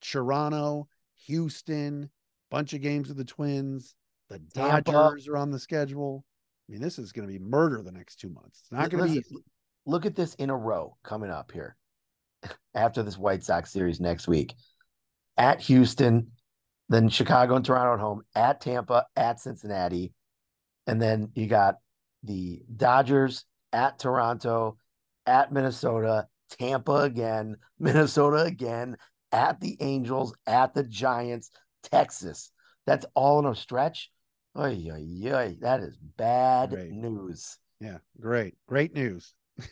Toronto, 0.00 0.88
Houston, 1.26 2.10
bunch 2.50 2.72
of 2.72 2.80
games 2.80 3.08
with 3.08 3.16
the 3.16 3.24
Twins, 3.24 3.94
the 4.28 4.40
Tampa. 4.54 4.92
Dodgers 4.92 5.28
are 5.28 5.36
on 5.36 5.50
the 5.50 5.58
schedule. 5.58 6.24
I 6.70 6.72
mean, 6.72 6.82
this 6.82 7.00
is 7.00 7.10
going 7.10 7.26
to 7.26 7.32
be 7.32 7.40
murder 7.40 7.82
the 7.82 7.90
next 7.90 8.20
two 8.20 8.28
months. 8.28 8.60
It's 8.60 8.70
not 8.70 8.90
going 8.90 9.04
to 9.04 9.10
be 9.10 9.18
easy. 9.18 9.42
look 9.86 10.06
at 10.06 10.14
this 10.14 10.34
in 10.34 10.50
a 10.50 10.56
row 10.56 10.96
coming 11.02 11.28
up 11.28 11.50
here 11.50 11.76
after 12.76 13.02
this 13.02 13.18
White 13.18 13.42
Sox 13.42 13.72
series 13.72 13.98
next 13.98 14.28
week. 14.28 14.54
At 15.36 15.60
Houston, 15.62 16.28
then 16.88 17.08
Chicago 17.08 17.56
and 17.56 17.64
Toronto 17.64 17.94
at 17.94 18.00
home, 18.00 18.22
at 18.36 18.60
Tampa, 18.60 19.06
at 19.16 19.40
Cincinnati, 19.40 20.12
and 20.86 21.02
then 21.02 21.32
you 21.34 21.48
got 21.48 21.76
the 22.22 22.62
Dodgers 22.76 23.46
at 23.72 23.98
Toronto, 23.98 24.76
at 25.26 25.50
Minnesota, 25.50 26.28
Tampa 26.50 27.02
again, 27.02 27.56
Minnesota 27.80 28.44
again, 28.44 28.96
at 29.32 29.58
the 29.58 29.76
Angels, 29.80 30.36
at 30.46 30.74
the 30.74 30.84
Giants, 30.84 31.50
Texas. 31.82 32.52
That's 32.86 33.06
all 33.16 33.40
in 33.40 33.46
a 33.46 33.56
stretch. 33.56 34.08
Oy, 34.58 34.88
oy, 34.92 35.32
oy. 35.32 35.56
That 35.60 35.80
is 35.80 35.96
bad 36.16 36.72
Right. 36.72 36.90
news. 36.90 37.58
Yeah, 37.80 37.98
great, 38.20 38.54
great 38.66 38.94
news. 38.94 39.32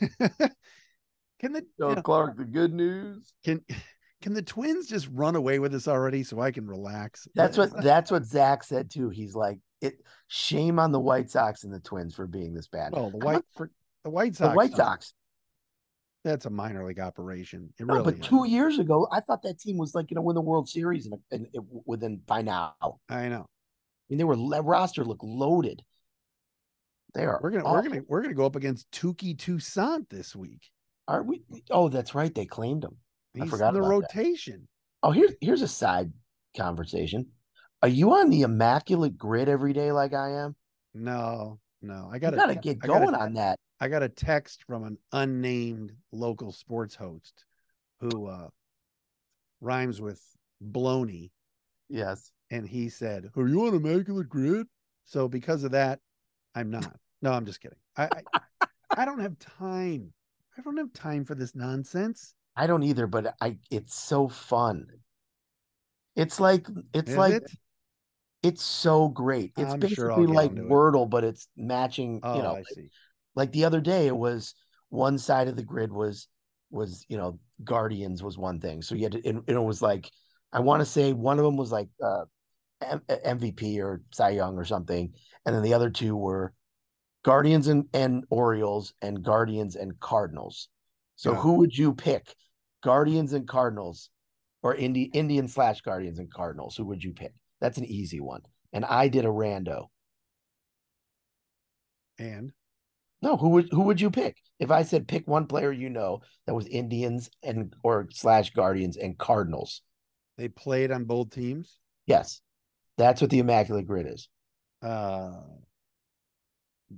can 1.39 1.53
the 1.53 1.61
you 1.63 1.67
know, 1.79 1.97
Clark, 2.03 2.37
the 2.37 2.45
good 2.45 2.73
news. 2.73 3.33
can 3.45 3.65
can 4.23 4.35
the 4.35 4.43
Twins 4.43 4.87
just 4.89 5.09
run 5.13 5.37
away 5.37 5.59
with 5.59 5.73
this 5.73 5.89
already 5.89 6.23
so 6.25 6.41
I 6.41 6.51
can 6.51 6.67
relax? 6.67 7.27
That's 7.35 7.57
what 7.57 7.71
that's 7.83 8.11
what 8.11 8.25
Zach 8.25 8.63
said 8.65 8.91
too. 8.91 9.09
He's 9.11 9.35
like, 9.35 9.59
it 9.81 9.95
shame 10.29 10.79
on 10.79 10.93
the 10.93 11.01
White 11.01 11.31
Sox 11.31 11.65
and 11.65 11.73
the 11.73 11.81
Twins 11.81 12.15
for 12.15 12.27
being 12.27 12.55
this 12.55 12.69
bad. 12.69 12.93
well, 12.93 13.11
the 13.11 13.19
white 13.19 13.45
for 13.57 13.71
the 14.05 14.11
White 14.11 14.37
Sox. 14.37 14.51
the 14.51 14.57
White 14.57 14.73
Sox. 14.75 15.13
That's 16.25 16.47
a 16.47 16.51
minor 16.51 16.85
league 16.85 16.99
operation. 16.99 17.73
It 17.79 17.87
No, 17.87 17.95
really. 17.95 18.05
but 18.13 18.15
is. 18.15 18.27
two 18.27 18.45
years 18.47 18.79
ago, 18.81 19.07
I 19.13 19.21
thought 19.21 19.43
that 19.43 19.61
team 19.61 19.77
was 19.79 19.95
like 19.95 20.09
going 20.09 20.17
to 20.17 20.23
win 20.23 20.35
the 20.35 20.41
World 20.41 20.69
Series 20.69 21.07
and, 21.07 21.15
and 21.31 21.47
it, 21.53 21.63
within 21.87 22.17
by 22.27 22.43
now. 22.43 22.75
I 23.09 23.29
know. 23.29 23.47
Mean, 24.11 24.19
they 24.19 24.25
were 24.25 24.37
roster 24.63 25.05
looked 25.05 25.25
loaded. 25.25 25.83
They 27.15 27.25
are. 27.25 27.41
We're 27.43 27.51
gonna 27.51 27.65
we're 27.65 27.83
gonna 27.83 28.01
we're 28.07 28.23
gonna 28.23 28.35
go 28.35 28.47
up 28.47 28.57
against 28.57 28.91
Touki 28.91 29.37
Toussaint 29.37 30.09
this 30.11 30.37
week. 30.37 30.71
Aren't 31.07 31.27
we? 31.27 31.43
Oh, 31.71 31.89
that's 31.89 32.15
right. 32.15 32.35
They 32.35 32.47
claimed 32.47 32.85
him. 32.85 32.97
I 33.41 33.47
forgot 33.47 33.75
in 33.75 33.81
the 33.81 33.87
about 33.87 34.03
that. 34.03 34.17
rotation. 34.17 34.69
Oh, 35.03 35.11
here's 35.11 35.33
here's 35.41 35.63
a 35.63 35.69
side 35.69 36.13
conversation. 36.57 37.27
Are 37.83 37.89
you 37.89 38.13
on 38.15 38.31
the 38.31 38.43
immaculate 38.43 39.17
grid 39.17 39.49
every 39.49 39.73
day 39.73 39.93
like 39.93 40.13
I 40.13 40.33
am? 40.43 40.57
No, 40.95 41.61
no. 41.81 42.11
I 42.13 42.19
gotta 42.19 42.37
got 42.37 42.47
to 42.47 42.55
get 42.57 42.79
I 42.83 42.87
gotta- 42.87 43.05
going 43.07 43.15
on 43.15 43.35
that. 43.35 43.59
I 43.81 43.89
got 43.89 44.03
a 44.03 44.09
text 44.09 44.65
from 44.65 44.85
an 44.85 44.99
unnamed 45.13 45.93
local 46.13 46.51
sports 46.53 46.97
host 46.97 47.45
who 48.01 48.27
uh 48.27 48.49
rhymes 49.61 50.01
with 50.01 50.21
bloney, 50.61 51.31
Yes. 51.89 52.31
And 52.51 52.67
he 52.67 52.89
said, 52.89 53.31
Are 53.37 53.49
you 53.49 53.67
on 53.67 53.75
Immaculate 53.75 54.29
Grid? 54.29 54.67
So 55.05 55.29
because 55.29 55.65
of 55.65 55.73
that, 55.73 56.01
I'm 56.55 56.71
not. 56.71 56.97
No, 57.23 57.33
I'm 57.33 57.47
just 57.47 57.61
kidding. 57.61 57.79
I 57.97 58.09
I, 58.61 58.67
I 58.91 59.05
don't 59.05 59.21
have 59.21 59.39
time. 59.39 60.13
I 60.57 60.63
don't 60.63 60.77
have 60.77 60.93
time 60.93 61.25
for 61.25 61.35
this 61.35 61.55
nonsense. 61.55 62.35
I 62.57 62.67
don't 62.67 62.83
either, 62.83 63.07
but 63.07 63.35
I 63.41 63.59
it's 63.71 63.95
so 63.95 64.29
fun. 64.29 64.87
It's 66.17 66.41
like 66.41 66.67
it's 66.93 67.11
Is 67.13 67.17
like 67.17 67.35
it? 67.35 67.53
it's 68.43 68.63
so 68.63 69.09
great. 69.09 69.53
It's 69.57 69.73
I'm 69.73 69.81
basically 69.81 70.27
get 70.27 70.35
like 70.35 70.51
into 70.51 70.63
it. 70.63 70.69
Wordle, 70.69 71.09
but 71.09 71.25
it's 71.25 71.49
matching, 71.57 72.21
Oh, 72.23 72.37
you 72.37 72.43
know, 72.43 72.51
I 72.51 72.55
like, 72.55 72.67
see. 72.75 72.91
like 73.35 73.53
the 73.53 73.65
other 73.65 73.81
day 73.81 74.07
it 74.07 74.17
was 74.17 74.55
one 74.89 75.19
side 75.19 75.49
of 75.49 75.57
the 75.57 75.63
grid 75.63 75.93
was 75.93 76.29
was, 76.71 77.05
you 77.09 77.17
know, 77.17 77.39
Guardians 77.65 78.23
was 78.23 78.37
one 78.37 78.61
thing. 78.61 78.83
So 78.83 78.95
you 78.95 79.05
had 79.05 79.13
to 79.13 79.29
and, 79.29 79.39
and 79.47 79.57
it 79.57 79.63
was 79.63 79.81
like 79.81 80.11
I 80.53 80.61
want 80.61 80.81
to 80.81 80.87
say 80.87 81.13
one 81.13 81.39
of 81.39 81.45
them 81.45 81.57
was 81.57 81.71
like 81.71 81.89
uh 82.03 82.25
M- 82.81 83.03
MVP 83.09 83.79
or 83.81 84.03
Cy 84.13 84.31
Young 84.31 84.57
or 84.57 84.65
something, 84.65 85.13
and 85.45 85.55
then 85.55 85.63
the 85.63 85.75
other 85.75 85.91
two 85.91 86.17
were 86.17 86.53
Guardians 87.25 87.69
and, 87.69 87.87
and 87.93 88.25
Orioles 88.31 88.95
and 89.03 89.23
Guardians 89.23 89.77
and 89.77 89.99
Cardinals. 90.01 90.69
So 91.17 91.33
Yeah. 91.33 91.39
who 91.41 91.55
would 91.55 91.77
you 91.77 91.95
pick? 91.95 92.35
Guardians 92.83 93.33
and 93.33 93.47
Cardinals 93.49 94.11
or 94.63 94.75
Indi- 94.75 95.11
Indian 95.13 95.49
slash 95.49 95.81
Guardians 95.81 96.19
and 96.21 96.33
Cardinals? 96.33 96.77
Who 96.77 96.85
would 96.87 97.03
you 97.03 97.13
pick? 97.13 97.33
That's 97.61 97.79
an 97.79 97.85
easy 97.85 98.21
one. 98.21 98.43
And 98.73 98.85
I 98.85 99.09
did 99.09 99.25
a 99.25 99.29
rando. 99.29 99.87
And 102.19 102.53
No, 103.23 103.37
who 103.37 103.49
would 103.51 103.69
who 103.73 103.83
would 103.83 104.01
you 104.01 104.11
pick? 104.11 104.37
If 104.59 104.71
I 104.71 104.83
said 104.83 105.09
pick 105.09 105.27
one 105.27 105.47
player 105.47 105.73
you 105.73 105.89
know 105.91 106.21
that 106.47 106.55
was 106.55 106.67
Indians 106.67 107.31
and 107.43 107.75
or 107.83 108.09
slash 108.13 108.51
Guardians 108.51 108.97
and 108.97 109.19
Cardinals. 109.19 109.83
they 110.37 110.49
played 110.49 110.93
on 110.93 111.05
both 111.05 111.31
teams. 111.31 111.79
Yes. 112.07 112.41
That's 112.99 113.21
what 113.21 113.31
the 113.31 113.39
Immaculate 113.39 113.87
Grid 113.87 114.07
is. 114.07 114.29
Uh 114.83 115.41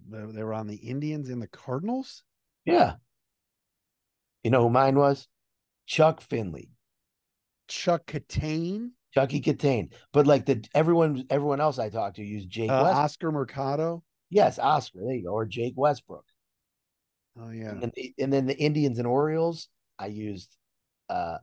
they, 0.09 0.25
they 0.33 0.43
were 0.43 0.55
on 0.55 0.67
the 0.67 0.77
Indians 0.77 1.29
and 1.29 1.43
the 1.43 1.49
Cardinals. 1.49 2.23
Yeah. 2.65 2.95
You 4.43 4.51
know 4.51 4.63
who 4.63 4.71
mine 4.71 4.97
was? 4.97 5.29
Chuck 5.87 6.21
Finley. 6.21 6.71
Chuck 7.69 8.07
Catane, 8.07 8.91
Chucky 9.15 9.41
Catane. 9.41 9.91
But 10.13 10.27
like 10.27 10.47
the 10.47 10.65
everyone 10.75 11.25
everyone 11.31 11.61
else 11.61 11.79
I 11.79 11.89
talked 11.89 12.17
to 12.17 12.25
used 12.25 12.49
Jake 12.51 12.71
uh, 12.71 12.83
Oscar 12.83 13.31
Mercado. 13.31 14.03
Yes, 14.29 14.59
Oscar. 14.59 15.01
There 15.05 15.15
you 15.15 15.25
go. 15.25 15.31
Or 15.31 15.47
Jake 15.47 15.75
Westbrook. 15.77 16.25
Oh 17.39 17.51
yeah. 17.51 17.71
And, 17.71 17.93
the, 17.95 18.15
and 18.19 18.33
then 18.33 18.47
the 18.47 18.59
Indians 18.59 18.99
and 18.99 19.07
Orioles, 19.07 19.69
I 19.99 20.07
used 20.07 20.57
uh 21.09 21.39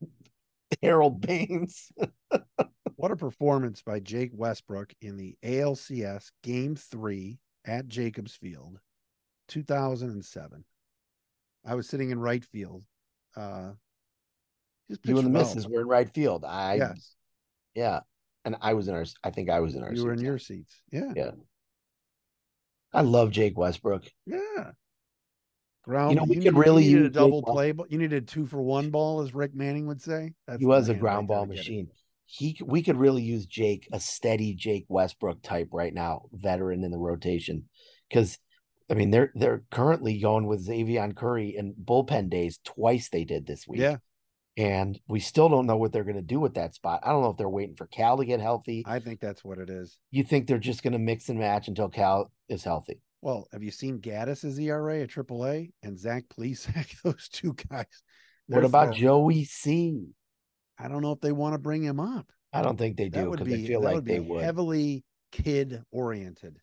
Harold 0.82 1.20
Baines. 1.20 1.92
What 2.98 3.12
a 3.12 3.16
performance 3.16 3.80
by 3.80 4.00
Jake 4.00 4.32
Westbrook 4.34 4.92
in 5.00 5.16
the 5.16 5.36
ALCS 5.44 6.32
Game 6.42 6.74
3 6.74 7.38
at 7.64 7.86
Jacobs 7.86 8.34
Field, 8.34 8.80
2007. 9.46 10.64
I 11.64 11.74
was 11.76 11.88
sitting 11.88 12.10
in 12.10 12.18
right 12.18 12.44
field. 12.44 12.82
Uh, 13.36 13.70
just 14.90 15.06
you 15.06 15.16
and 15.16 15.26
the 15.26 15.30
well. 15.30 15.44
missus 15.44 15.68
were 15.68 15.82
in 15.82 15.86
right 15.86 16.12
field. 16.12 16.44
I 16.44 16.74
yes, 16.74 17.14
yeah. 17.72 18.00
And 18.44 18.56
I 18.60 18.74
was 18.74 18.88
in 18.88 18.94
our 18.96 19.04
I 19.22 19.30
think 19.30 19.48
I 19.48 19.60
was 19.60 19.76
in 19.76 19.84
our 19.84 19.92
you 19.94 20.04
were 20.04 20.10
in 20.12 20.18
seats. 20.18 20.24
your 20.26 20.38
seats. 20.40 20.80
Yeah, 20.90 21.12
Yeah. 21.14 21.30
I 22.92 23.02
love 23.02 23.30
Jake 23.30 23.56
Westbrook. 23.56 24.06
yeah. 24.26 24.72
Ground. 25.84 26.14
You 26.14 26.16
know, 26.16 26.24
we 26.24 26.30
you 26.30 26.34
could 26.42 26.44
need- 26.46 26.56
you 26.56 26.62
really 26.62 26.82
needed 26.84 27.02
a 27.02 27.04
Jake 27.10 27.12
double 27.12 27.42
play, 27.44 27.70
but 27.70 27.92
you 27.92 27.98
needed 27.98 28.24
a 28.24 28.26
two 28.26 28.44
for 28.44 28.60
one 28.60 28.90
ball, 28.90 29.20
as 29.20 29.34
Rick 29.36 29.54
Manning 29.54 29.86
would 29.86 30.02
say. 30.02 30.32
That's 30.48 30.58
he 30.58 30.66
was 30.66 30.88
a 30.88 30.94
ground 30.94 31.28
ball 31.28 31.46
machine. 31.46 31.86
it. 31.92 31.96
He 32.30 32.60
we 32.62 32.82
could 32.82 32.98
really 32.98 33.22
use 33.22 33.46
Jake, 33.46 33.88
a 33.90 33.98
steady 33.98 34.52
Jake 34.52 34.84
Westbrook 34.88 35.40
type 35.40 35.68
right 35.72 35.94
now, 35.94 36.26
veteran 36.30 36.84
in 36.84 36.90
the 36.90 36.98
rotation. 36.98 37.64
Because 38.06 38.38
I 38.90 38.94
mean 38.94 39.10
they're 39.10 39.32
they're 39.34 39.64
currently 39.70 40.20
going 40.20 40.46
with 40.46 40.66
Xzavion 40.68 41.16
Curry 41.16 41.56
and 41.56 41.74
bullpen 41.74 42.28
days 42.28 42.60
twice 42.64 43.08
they 43.08 43.24
did 43.24 43.46
this 43.46 43.66
week. 43.66 43.80
Yeah, 43.80 43.96
And 44.58 45.00
we 45.08 45.20
still 45.20 45.48
don't 45.48 45.64
know 45.64 45.78
what 45.78 45.90
they're 45.90 46.04
gonna 46.04 46.20
do 46.20 46.38
with 46.38 46.52
that 46.54 46.74
spot. 46.74 47.00
I 47.02 47.12
don't 47.12 47.22
know 47.22 47.30
if 47.30 47.38
they're 47.38 47.48
waiting 47.48 47.76
for 47.76 47.86
Cal 47.86 48.18
to 48.18 48.26
get 48.26 48.40
healthy. 48.40 48.84
I 48.86 48.98
think 48.98 49.20
that's 49.20 49.42
what 49.42 49.56
it 49.56 49.70
is. 49.70 49.98
You 50.10 50.22
think 50.22 50.46
they're 50.46 50.58
just 50.58 50.82
gonna 50.82 50.98
mix 50.98 51.30
and 51.30 51.38
match 51.38 51.66
until 51.68 51.88
Cal 51.88 52.30
is 52.50 52.62
healthy. 52.62 53.00
Well, 53.22 53.48
have 53.52 53.62
you 53.62 53.70
seen 53.70 54.00
Gaddis's 54.00 54.58
ERA 54.58 55.00
at 55.00 55.08
AAA 55.08 55.70
and 55.82 55.98
Zach 55.98 56.24
Plesac? 56.28 56.94
Those 57.02 57.30
two 57.30 57.54
guys. 57.70 57.86
What 58.48 58.64
about 58.64 58.94
Joey 58.94 59.44
C? 59.44 60.08
I 60.78 60.88
don't 60.88 61.02
know 61.02 61.12
if 61.12 61.20
they 61.20 61.32
want 61.32 61.54
to 61.54 61.58
bring 61.58 61.82
him 61.82 62.00
up. 62.00 62.30
I 62.52 62.62
don't 62.62 62.76
think 62.78 62.96
they 62.96 63.08
do 63.08 63.30
because 63.30 63.46
be 63.46 63.64
I 63.64 63.66
feel 63.66 63.80
like 63.82 63.94
would 63.96 64.04
they 64.04 64.18
be 64.18 64.20
would. 64.20 64.44
heavily 64.44 65.04
kid 65.32 65.82
oriented. 65.90 66.58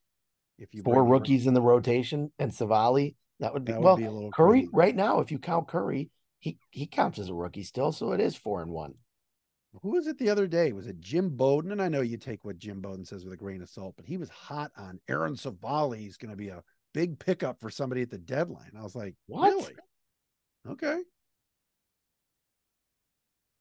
If 0.57 0.74
you 0.74 0.84
Four 0.84 1.01
him 1.03 1.10
rookies 1.10 1.48
in 1.48 1.53
the 1.53 1.62
rotation 1.62 2.31
and 2.39 2.51
Civale, 2.53 3.15
that 3.39 3.53
would 3.53 3.65
be 3.65 3.74
that 3.74 3.81
would 3.81 3.86
well. 3.86 3.98
be 3.98 4.05
a 4.05 4.12
little 4.12 4.31
Curry, 4.31 4.62
crazy. 4.62 4.69
right 4.74 4.95
now, 4.95 5.19
if 5.19 5.31
you 5.31 5.38
count 5.39 5.67
Curry, 5.67 6.10
he 6.39 6.57
he 6.72 6.88
counts 6.88 7.19
as 7.19 7.29
a 7.29 7.34
rookie 7.34 7.63
still, 7.63 7.91
so 7.91 8.13
it 8.13 8.22
is 8.22 8.36
four 8.36 8.62
and 8.62 8.72
one. 8.72 8.95
who 9.81 9.91
was 9.91 10.07
it 10.07 10.17
the 10.17 10.29
other 10.29 10.48
day? 10.48 10.72
Was 10.72 10.88
it 10.88 11.00
Jim 11.01 11.29
Bowden? 11.36 11.72
And 11.74 11.81
I 11.81 11.89
know 11.89 12.01
you 12.01 12.17
take 12.17 12.45
what 12.45 12.57
Jim 12.57 12.79
Bowden 12.81 13.03
says 13.05 13.25
with 13.25 13.34
a 13.34 13.38
grain 13.38 13.62
of 13.62 13.69
salt, 13.69 13.95
but 13.98 14.05
he 14.05 14.17
was 14.17 14.29
hot 14.29 14.72
on 14.77 15.00
Aaron 15.10 15.36
Civale 15.36 16.07
is 16.07 16.17
going 16.17 16.31
to 16.31 16.38
be 16.38 16.48
a 16.50 16.63
big 16.93 17.19
pickup 17.19 17.60
for 17.60 17.69
somebody 17.69 18.01
at 18.01 18.10
the 18.10 18.17
deadline. 18.17 18.72
I 18.79 18.81
was 18.84 18.95
like, 18.95 19.15
What? 19.27 19.50
really? 19.50 19.75
Okay. 20.69 21.00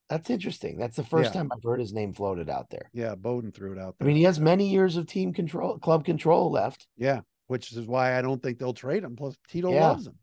That's 0.09 0.29
interesting. 0.31 0.77
That's 0.79 0.97
the 0.97 1.05
first 1.05 1.35
Yeah. 1.35 1.41
time 1.41 1.51
I've 1.53 1.63
heard 1.63 1.81
his 1.81 1.93
name 1.95 2.13
floated 2.13 2.51
out 2.51 2.69
there. 2.71 2.91
Yeah, 2.93 3.15
Bowden 3.15 3.53
threw 3.53 3.73
it 3.73 3.79
out 3.79 3.95
I 4.01 4.05
there. 4.05 4.09
mean, 4.09 4.17
he 4.17 4.25
has 4.25 4.39
many 4.39 4.69
years 4.69 4.97
of 4.97 5.07
team 5.07 5.33
control, 5.33 5.79
club 5.79 6.05
control 6.05 6.51
left. 6.51 6.87
yeah, 6.97 7.21
which 7.47 7.73
is 7.73 7.87
why 7.87 8.19
I 8.19 8.23
don't 8.23 8.43
think 8.43 8.59
they'll 8.59 8.75
trade 8.75 9.03
him. 9.03 9.17
Plus, 9.17 9.37
Tito 9.49 9.73
Yeah. 9.73 9.89
loves 9.89 10.07
him. 10.07 10.19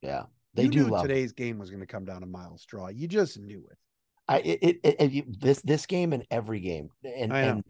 Yeah, 0.00 0.24
they 0.54 0.64
you 0.64 0.70
do 0.70 0.84
knew 0.84 0.90
love. 0.90 1.02
him. 1.04 1.08
today's 1.08 1.32
game 1.32 1.58
was 1.58 1.70
going 1.70 1.80
to 1.80 1.86
come 1.86 2.04
down 2.04 2.20
to 2.22 2.26
Myles 2.26 2.62
Straw. 2.62 2.88
You 2.88 3.06
just 3.08 3.38
knew 3.38 3.66
it. 3.70 3.78
I 4.26 4.38
it, 4.40 4.78
it, 4.82 4.96
it- 5.00 5.12
you- 5.12 5.24
this 5.38 5.60
this 5.60 5.84
game 5.86 6.12
and 6.14 6.26
every 6.30 6.60
game, 6.60 6.88
and 7.04 7.30
I 7.32 7.42
know. 7.42 7.50
and 7.50 7.64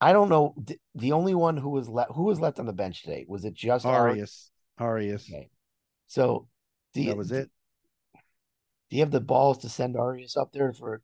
I 0.00 0.12
don't 0.14 0.30
know 0.30 0.54
the, 0.56 0.78
the 0.94 1.12
only 1.12 1.34
one 1.34 1.58
who 1.58 1.68
was 1.70 1.88
left 1.88 2.12
who 2.12 2.22
was 2.24 2.40
left 2.40 2.58
on 2.58 2.66
the 2.66 2.72
bench 2.72 3.02
today 3.02 3.26
was 3.28 3.44
it 3.44 3.52
just 3.52 3.84
Ari? 3.84 4.12
Arias. 4.12 4.50
Arias. 4.78 5.28
Okay. 5.28 5.50
So 6.06 6.48
you, 6.94 7.10
That 7.10 7.16
was 7.18 7.30
it. 7.30 7.50
Do 8.90 8.96
you 8.96 9.02
have 9.02 9.10
the 9.10 9.20
balls 9.20 9.58
to 9.58 9.68
send 9.68 9.96
Arias 9.96 10.36
up 10.36 10.52
there 10.52 10.72
for 10.72 11.02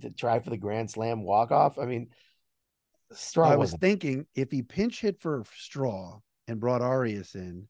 to 0.00 0.10
try 0.10 0.38
for 0.40 0.50
the 0.50 0.56
grand 0.56 0.90
slam 0.90 1.22
walk 1.22 1.50
off? 1.50 1.78
I 1.78 1.86
mean, 1.86 2.08
Straw 3.12 3.50
I 3.50 3.56
was 3.56 3.74
thinking 3.74 4.26
if 4.34 4.50
he 4.50 4.62
pinch 4.62 5.00
hit 5.00 5.20
for 5.20 5.44
Straw 5.56 6.20
and 6.48 6.60
brought 6.60 6.82
Arias 6.82 7.34
in, 7.34 7.68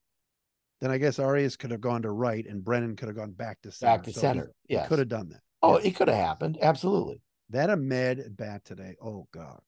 then 0.80 0.90
I 0.90 0.98
guess 0.98 1.18
Arias 1.18 1.56
could 1.56 1.70
have 1.70 1.80
gone 1.80 2.02
to 2.02 2.10
right 2.10 2.44
and 2.46 2.64
Brennan 2.64 2.96
could 2.96 3.08
have 3.08 3.16
gone 3.16 3.32
back 3.32 3.60
to 3.62 3.70
center. 3.72 3.92
back 3.96 4.02
to 4.04 4.12
So 4.12 4.20
center. 4.20 4.52
Yeah. 4.68 4.86
could 4.86 4.98
have 4.98 5.08
done 5.08 5.28
that. 5.30 5.40
Oh, 5.62 5.76
Yes. 5.76 5.86
it 5.86 5.96
could 5.96 6.08
have 6.08 6.16
happened. 6.16 6.58
Absolutely. 6.60 7.20
That 7.50 7.70
Amed 7.70 8.18
at 8.18 8.36
bat 8.36 8.64
today. 8.64 8.96
Oh 9.02 9.28
God, 9.32 9.60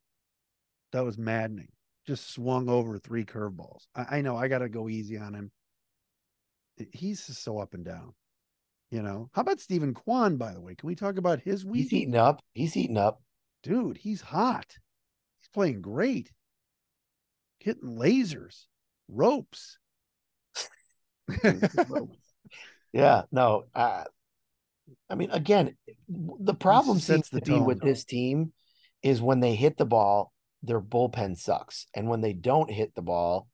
that 0.92 1.04
was 1.04 1.18
maddening. 1.18 1.68
Just 2.06 2.32
swung 2.32 2.68
over 2.68 2.98
three 2.98 3.24
curveballs. 3.24 3.86
I, 3.94 4.18
I 4.18 4.20
know 4.22 4.36
I 4.36 4.48
got 4.48 4.58
to 4.58 4.68
go 4.68 4.88
easy 4.88 5.18
on 5.18 5.34
him. 5.34 5.50
He's 6.92 7.26
just 7.26 7.42
so 7.44 7.58
up 7.58 7.74
and 7.74 7.84
down. 7.84 8.14
You 8.94 9.02
know. 9.02 9.28
How 9.32 9.42
about 9.42 9.58
Steven 9.58 9.92
Kwan? 9.92 10.36
By 10.36 10.52
the 10.52 10.60
way, 10.60 10.76
can 10.76 10.86
we 10.86 10.94
talk 10.94 11.18
about 11.18 11.40
his 11.40 11.64
week? 11.64 11.82
He's 11.82 11.92
week? 11.92 11.98
heating 11.98 12.16
up. 12.16 12.40
He's 12.52 12.72
heating 12.72 12.96
up. 12.96 13.20
Dude, 13.64 13.96
he's 13.96 14.20
hot. 14.20 14.66
He's 15.40 15.48
playing 15.52 15.82
great. 15.82 16.30
Hitting 17.58 17.96
lasers, 17.98 18.66
ropes. 19.08 19.78
Yeah. 22.92 23.22
No. 23.32 23.64
Uh, 23.74 24.04
I 25.10 25.16
mean, 25.16 25.32
again, 25.32 25.76
the 26.08 26.54
problem 26.54 27.00
seems 27.00 27.28
to 27.30 27.40
the 27.40 27.40
be 27.40 27.58
with 27.58 27.80
this 27.80 28.04
team 28.04 28.52
is 29.02 29.20
when 29.20 29.40
they 29.40 29.56
hit 29.56 29.76
the 29.76 29.84
ball, 29.84 30.32
their 30.62 30.80
bullpen 30.80 31.36
sucks, 31.36 31.88
and 31.92 32.08
when 32.08 32.20
they 32.20 32.34
don't 32.34 32.70
hit 32.70 32.94
the 32.94 33.02
ball, 33.02 33.48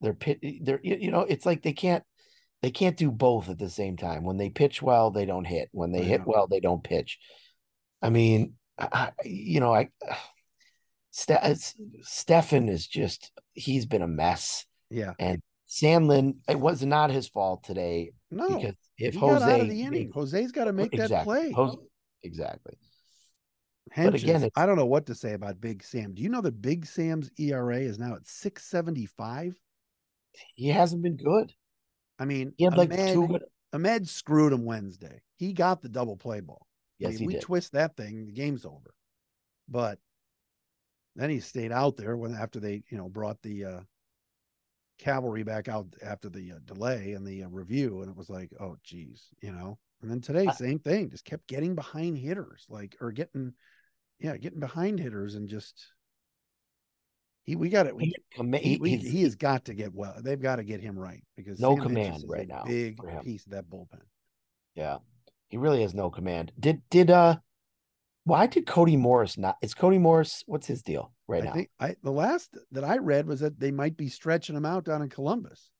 they're 0.00 0.14
pit. 0.14 0.38
They're 0.62 0.80
you 0.82 0.96
you 0.98 1.10
know, 1.10 1.20
it's 1.20 1.44
like 1.44 1.62
they 1.62 1.74
can't 1.74 2.02
they 2.62 2.70
can't 2.70 2.96
do 2.96 3.10
both 3.10 3.48
at 3.48 3.58
the 3.58 3.70
same 3.70 3.96
time. 3.96 4.24
When 4.24 4.36
they 4.36 4.50
pitch 4.50 4.82
well, 4.82 5.10
they 5.10 5.26
don't 5.26 5.44
hit. 5.44 5.68
When 5.72 5.92
they 5.92 6.00
I 6.00 6.04
hit 6.04 6.26
well, 6.26 6.46
they 6.46 6.60
don't 6.60 6.82
pitch. 6.82 7.18
I 8.02 8.10
mean, 8.10 8.54
I, 8.78 9.12
you 9.24 9.60
know, 9.60 9.74
I. 9.74 9.88
Ste- 11.10 11.30
uh, 11.32 11.38
it's- 11.42 11.74
Stephan 12.02 12.68
is 12.68 12.86
just 12.86 13.32
he's 13.52 13.86
been 13.86 14.02
a 14.02 14.08
mess. 14.08 14.66
yeah. 14.90 15.14
And 15.18 15.40
Sandlin, 15.68 16.36
it 16.48 16.58
was 16.58 16.82
not 16.84 17.10
his 17.10 17.28
fault 17.28 17.62
today 17.64 18.12
No. 18.30 18.48
because 18.48 18.74
if 18.96 19.14
he 19.14 19.20
Jose 19.20 19.38
got 19.40 19.50
out 19.50 19.60
of 19.60 19.68
the 19.68 19.82
inning. 19.82 20.10
Jose's 20.14 20.52
got 20.52 20.64
to 20.64 20.72
make 20.72 20.92
that 20.92 21.24
play. 21.24 21.50
Jose- 21.52 21.76
exactly. 22.22 22.74
Hentges, 23.96 24.22
again, 24.22 24.48
I 24.54 24.66
don't 24.66 24.76
know 24.76 24.86
what 24.86 25.06
to 25.06 25.14
say 25.14 25.32
about 25.32 25.60
Big 25.60 25.82
Sam. 25.82 26.14
Do 26.14 26.22
you 26.22 26.28
know 26.28 26.40
that 26.42 26.60
Big 26.62 26.86
Sam's 26.86 27.30
ERA 27.38 27.78
is 27.80 27.98
now 27.98 28.14
at 28.14 28.26
675? 28.26 29.54
He 30.54 30.68
hasn't 30.68 31.02
been 31.02 31.16
good. 31.16 31.52
I 32.18 32.24
mean, 32.24 32.52
He 32.56 32.64
had 32.64 32.76
like 32.76 32.90
Amed, 32.90 33.12
two. 33.14 33.38
Amed 33.74 34.08
screwed 34.08 34.52
him 34.52 34.64
Wednesday. 34.64 35.22
He 35.36 35.52
got 35.52 35.82
the 35.82 35.88
double 35.88 36.16
play 36.16 36.40
ball. 36.40 36.66
I 37.00 37.08
Yes, 37.08 37.12
mean, 37.12 37.20
he 37.20 37.26
we 37.26 37.32
did. 37.34 37.42
twist 37.42 37.72
that 37.72 37.96
thing, 37.96 38.26
the 38.26 38.32
game's 38.32 38.64
over. 38.64 38.94
But 39.68 39.98
then 41.14 41.30
he 41.30 41.40
stayed 41.40 41.72
out 41.72 41.96
there 41.96 42.16
when 42.16 42.34
after 42.34 42.60
they, 42.60 42.82
you 42.90 42.98
know, 42.98 43.08
brought 43.08 43.40
the 43.42 43.64
uh 43.64 43.80
cavalry 44.98 45.44
back 45.44 45.68
out 45.68 45.86
after 46.02 46.28
the 46.28 46.52
uh, 46.52 46.58
delay 46.64 47.12
and 47.12 47.26
the 47.26 47.44
uh, 47.44 47.48
review, 47.48 48.00
and 48.00 48.10
it 48.10 48.16
was 48.16 48.28
like, 48.28 48.50
oh, 48.60 48.76
geez, 48.82 49.28
you 49.40 49.52
know. 49.52 49.78
And 50.02 50.10
then 50.10 50.20
today, 50.20 50.46
I- 50.46 50.52
same 50.52 50.78
thing, 50.78 51.10
just 51.10 51.24
kept 51.24 51.46
getting 51.46 51.74
behind 51.74 52.18
hitters, 52.18 52.66
like 52.68 52.96
or 53.00 53.12
getting, 53.12 53.52
yeah, 54.18 54.36
getting 54.36 54.60
behind 54.60 54.98
hitters, 54.98 55.34
and 55.34 55.48
just 55.48 55.92
he, 57.48 57.56
we 57.56 57.70
got 57.70 57.86
it. 57.86 57.96
We, 57.96 58.12
he, 58.58 58.78
he, 58.84 58.96
he, 58.98 59.22
has 59.22 59.34
got 59.34 59.64
to 59.64 59.74
get 59.74 59.94
well. 59.94 60.14
They've 60.22 60.40
got 60.40 60.56
to 60.56 60.64
get 60.64 60.82
him 60.82 60.98
right 60.98 61.24
because 61.34 61.58
No 61.58 61.74
Sam 61.74 61.82
command 61.82 62.24
right 62.28 62.46
now 62.46 62.64
Big 62.64 63.00
piece 63.22 63.46
of 63.46 63.52
that 63.52 63.70
bullpen. 63.70 64.02
yeah, 64.74 64.98
he 65.48 65.56
really 65.56 65.80
has 65.80 65.94
no 65.94 66.10
command. 66.10 66.52
Did 66.60 66.82
did 66.90 67.10
uh, 67.10 67.36
why 68.24 68.48
did 68.48 68.66
Cody 68.66 68.98
Morris 68.98 69.38
not? 69.38 69.56
Is 69.62 69.72
Cody 69.72 69.96
Morris? 69.96 70.42
What's 70.46 70.66
his 70.66 70.82
deal 70.82 71.10
right 71.26 71.42
I 71.42 71.46
now? 71.46 71.52
think 71.54 71.70
I 71.80 71.96
the 72.02 72.12
last 72.12 72.54
that 72.72 72.84
I 72.84 72.98
read 72.98 73.26
was 73.26 73.40
that 73.40 73.58
they 73.58 73.70
might 73.70 73.96
be 73.96 74.10
stretching 74.10 74.54
him 74.54 74.66
out 74.66 74.84
down 74.84 75.00
in 75.00 75.08
Columbus. 75.08 75.70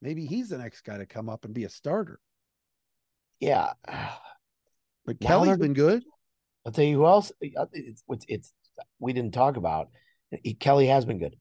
Maybe 0.00 0.26
he's 0.26 0.48
the 0.48 0.58
next 0.58 0.82
guy 0.82 0.96
to 0.96 1.06
come 1.06 1.28
up 1.28 1.44
and 1.44 1.52
be 1.52 1.64
a 1.64 1.68
starter. 1.68 2.20
yeah, 3.40 3.72
But 5.04 5.20
Now 5.20 5.26
Kelly's 5.28 5.58
been 5.58 5.74
good. 5.74 6.04
I'll 6.64 6.70
tell 6.72 6.84
you 6.84 6.98
who 6.98 7.06
else. 7.06 7.32
uh, 7.58 7.66
It's 7.72 8.04
it's, 8.08 8.24
it's 8.28 8.52
we 9.00 9.12
didn't 9.12 9.34
talk 9.34 9.56
about. 9.56 9.88
He- 10.42 10.54
Kelly 10.54 10.86
has 10.86 11.04
been 11.04 11.18
good. 11.18 11.36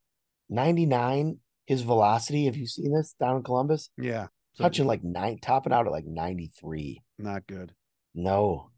Ninety 0.49 0.85
nine. 0.85 1.39
His 1.65 1.81
velocity. 1.83 2.45
Have 2.45 2.57
you 2.57 2.65
seen 2.65 2.91
this 2.93 3.13
down 3.19 3.37
in 3.37 3.43
Columbus? 3.43 3.91
Yeah, 3.95 4.27
so 4.53 4.63
Touching 4.63 4.87
like 4.87 5.03
nine, 5.03 5.37
topping 5.39 5.71
out 5.71 5.85
at 5.85 5.91
like 5.91 6.05
ninety 6.05 6.47
three. 6.59 7.03
not 7.19 7.45
good. 7.45 7.73
No, 8.15 8.71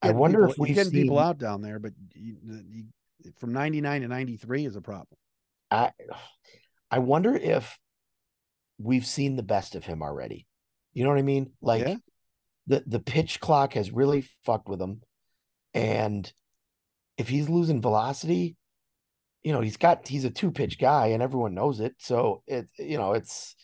I 0.00 0.12
wonder 0.12 0.46
people- 0.46 0.52
if 0.52 0.58
we've 0.58 0.74
getting 0.76 0.92
people 0.92 1.18
out 1.18 1.38
down 1.38 1.60
there, 1.60 1.80
but 1.80 1.92
you, 2.14 2.36
you, 2.70 2.84
from 3.38 3.52
ninety 3.52 3.80
nine 3.80 4.02
to 4.02 4.08
ninety 4.08 4.36
three 4.36 4.64
is 4.64 4.76
a 4.76 4.80
problem. 4.80 5.18
I 5.72 5.90
I 6.88 7.00
wonder 7.00 7.34
if 7.34 7.76
we've 8.78 9.06
seen 9.06 9.34
the 9.34 9.42
best 9.42 9.74
of 9.74 9.84
him 9.84 10.00
already. 10.02 10.46
You 10.92 11.02
know 11.02 11.10
what 11.10 11.18
I 11.18 11.22
mean? 11.22 11.50
Like 11.60 11.84
Yeah. 11.84 11.96
the 12.68 12.84
the 12.86 13.00
pitch 13.00 13.40
clock 13.40 13.72
has 13.72 13.90
really 13.90 14.24
fucked 14.44 14.68
with 14.68 14.80
him, 14.80 15.02
and 15.74 16.32
if 17.18 17.28
he's 17.28 17.48
losing 17.48 17.82
velocity, 17.82 18.56
you 19.44 19.52
know 19.52 19.60
he's 19.60 19.76
got 19.76 20.08
he's 20.08 20.24
a 20.24 20.30
two 20.30 20.50
pitch 20.50 20.78
guy 20.78 21.08
and 21.08 21.22
everyone 21.22 21.54
knows 21.54 21.78
it. 21.78 21.94
So 21.98 22.42
it 22.46 22.68
you 22.78 22.98
know 22.98 23.12
it's. 23.12 23.54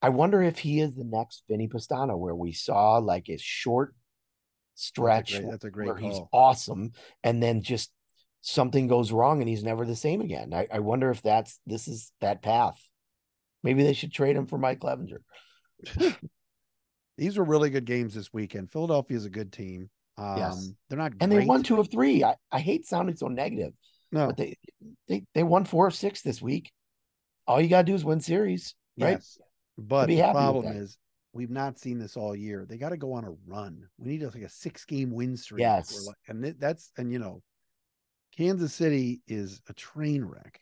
I 0.00 0.08
wonder 0.08 0.42
if 0.42 0.58
he 0.58 0.80
is 0.80 0.94
the 0.96 1.04
next 1.04 1.44
Vinnie 1.48 1.68
Pestano, 1.68 2.18
where 2.18 2.34
we 2.34 2.52
saw 2.52 2.96
like 2.98 3.28
a 3.28 3.36
short 3.38 3.94
stretch 4.74 5.36
great- 5.38 5.50
that's 5.50 5.64
a 5.64 5.70
great 5.70 5.86
where 5.88 5.96
he's 5.96 6.18
awesome, 6.32 6.92
and 7.22 7.42
then 7.42 7.62
just 7.62 7.92
something 8.40 8.88
goes 8.88 9.12
wrong 9.12 9.40
and 9.40 9.48
he's 9.48 9.62
never 9.62 9.84
the 9.86 9.94
same 9.94 10.20
again. 10.20 10.52
I, 10.52 10.66
I 10.72 10.78
wonder 10.80 11.10
if 11.10 11.22
that's 11.22 11.60
this 11.66 11.86
is 11.86 12.10
that 12.20 12.42
path. 12.42 12.80
Maybe 13.62 13.84
they 13.84 13.92
should 13.92 14.12
trade 14.12 14.34
him 14.34 14.46
for 14.46 14.58
Mike 14.58 14.80
Clevinger. 14.80 15.18
These 17.18 17.36
were 17.38 17.44
really 17.44 17.70
good 17.70 17.84
games 17.84 18.14
this 18.14 18.32
weekend. 18.32 18.72
Philadelphia 18.72 19.16
is 19.16 19.24
a 19.26 19.30
good 19.30 19.52
team. 19.52 19.90
Um, 20.18 20.38
Yes. 20.38 20.70
they're 20.88 20.98
not 20.98 21.12
And 21.20 21.30
great. 21.30 21.40
they 21.42 21.46
won 21.46 21.62
two 21.62 21.78
of 21.78 21.90
three. 21.90 22.24
I, 22.24 22.34
I 22.50 22.58
hate 22.58 22.86
sounding 22.86 23.16
so 23.16 23.28
negative, 23.28 23.72
No, 24.12 24.26
but 24.28 24.36
they, 24.36 24.56
they 25.08 25.24
they 25.34 25.42
won 25.42 25.64
four 25.64 25.86
of 25.86 25.94
six 25.94 26.22
this 26.22 26.40
week. 26.40 26.70
All 27.46 27.60
you 27.60 27.68
gotta 27.68 27.84
do 27.84 27.94
is 27.94 28.04
win 28.04 28.20
series, 28.20 28.74
right? 28.98 29.12
Yes. 29.12 29.38
But 29.78 30.06
the 30.08 30.20
problem 30.32 30.66
is 30.66 30.98
we've 31.32 31.50
not 31.50 31.78
seen 31.78 31.98
this 31.98 32.16
all 32.16 32.36
year. 32.36 32.66
They 32.68 32.76
got 32.76 32.90
to 32.90 32.96
go 32.98 33.14
on 33.14 33.24
a 33.24 33.32
run. 33.46 33.88
We 33.98 34.10
need 34.10 34.22
like 34.22 34.36
a 34.42 34.48
six 34.48 34.84
game 34.84 35.10
win 35.10 35.36
streak. 35.36 35.60
Yes. 35.62 36.06
Like- 36.06 36.16
and 36.28 36.44
that's 36.58 36.92
and 36.98 37.10
you 37.10 37.18
know, 37.18 37.42
Kansas 38.36 38.74
City 38.74 39.22
is 39.26 39.60
a 39.68 39.72
train 39.72 40.24
wreck. 40.24 40.60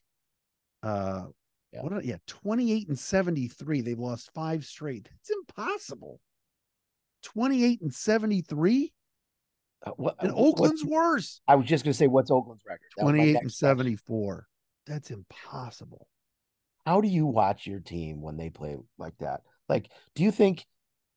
Uh 0.82 1.24
Yeah. 1.72 1.82
what 1.82 1.92
are, 1.92 2.02
yeah, 2.02 2.16
28 2.26 2.88
and 2.88 2.98
73. 2.98 3.80
They've 3.80 3.98
lost 3.98 4.30
five 4.32 4.64
straight. 4.64 5.08
It's 5.20 5.30
impossible. 5.30 6.20
28 7.24 7.82
and 7.82 7.92
73? 7.92 8.92
Uh, 9.84 9.92
what, 9.96 10.16
And 10.20 10.32
Oakland's 10.34 10.84
worse. 10.84 11.40
I 11.48 11.56
was 11.56 11.66
just 11.66 11.84
gonna 11.84 11.94
say, 11.94 12.06
what's 12.06 12.30
Oakland's 12.30 12.62
record? 12.66 12.88
That 12.96 13.02
28 13.02 13.24
next 13.24 13.28
and 13.28 13.44
question. 13.44 13.50
74. 13.50 14.46
That's 14.86 15.10
impossible. 15.10 16.06
How 16.86 17.00
do 17.00 17.08
you 17.08 17.26
watch 17.26 17.66
your 17.66 17.80
team 17.80 18.20
when 18.22 18.36
they 18.36 18.50
play 18.50 18.76
like 18.98 19.16
that? 19.20 19.42
Like, 19.68 19.90
do 20.14 20.22
you 20.22 20.32
think 20.32 20.66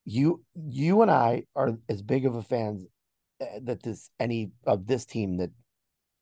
you 0.05 0.43
you 0.55 1.01
and 1.01 1.09
I 1.09 1.43
are 1.55 1.77
as 1.89 2.01
big 2.01 2.25
of 2.25 2.35
a 2.35 2.41
fans 2.41 2.85
uh, 3.41 3.45
that 3.63 3.81
this 3.81 4.09
any 4.19 4.51
of 4.65 4.85
this 4.85 5.05
team 5.05 5.37
that 5.37 5.51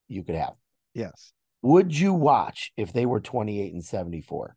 you 0.08 0.24
could 0.24 0.36
have? 0.36 0.54
Yes. 0.94 1.34
Would 1.64 1.98
you 1.98 2.14
watch 2.14 2.72
if 2.78 2.92
they 2.92 3.06
were 3.06 3.20
28 3.20 3.74
and 3.74 3.84
74? 3.84 4.56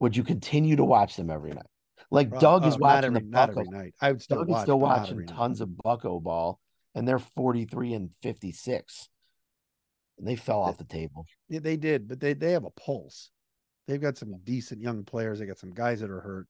Would 0.00 0.16
you 0.16 0.24
continue 0.24 0.76
to 0.76 0.84
watch 0.84 1.16
them 1.16 1.30
every 1.30 1.52
night? 1.52 1.66
Like 2.10 2.38
Doug 2.38 2.66
is 2.66 2.74
uh, 2.74 2.78
not 2.78 2.80
watching 2.80 3.16
every, 3.16 3.20
the 3.20 3.26
Bucko. 3.26 3.60
every 3.60 3.64
night. 3.70 3.94
I 4.00 4.12
would 4.12 4.20
still 4.20 4.38
Doug 4.38 4.48
watch. 4.48 4.58
is 4.58 4.62
still 4.64 4.80
watching 4.80 5.12
every 5.12 5.24
night. 5.24 5.34
tons 5.34 5.60
of 5.60 5.76
Bucko 5.78 6.20
ball. 6.20 6.60
And 6.94 7.06
they're 7.06 7.18
43 7.18 7.94
and 7.94 8.10
56. 8.22 9.08
And 10.18 10.26
they 10.26 10.36
fell 10.36 10.60
off 10.60 10.78
the 10.78 10.84
table. 10.84 11.26
Yeah, 11.48 11.60
they 11.60 11.76
did, 11.76 12.06
but 12.08 12.20
they 12.20 12.34
they 12.34 12.52
have 12.52 12.64
a 12.64 12.70
pulse. 12.70 13.30
They've 13.88 14.00
got 14.00 14.16
some 14.18 14.34
decent 14.44 14.80
young 14.80 15.04
players. 15.04 15.38
They 15.38 15.46
got 15.46 15.58
some 15.58 15.72
guys 15.74 16.00
that 16.00 16.10
are 16.10 16.20
hurt, 16.20 16.46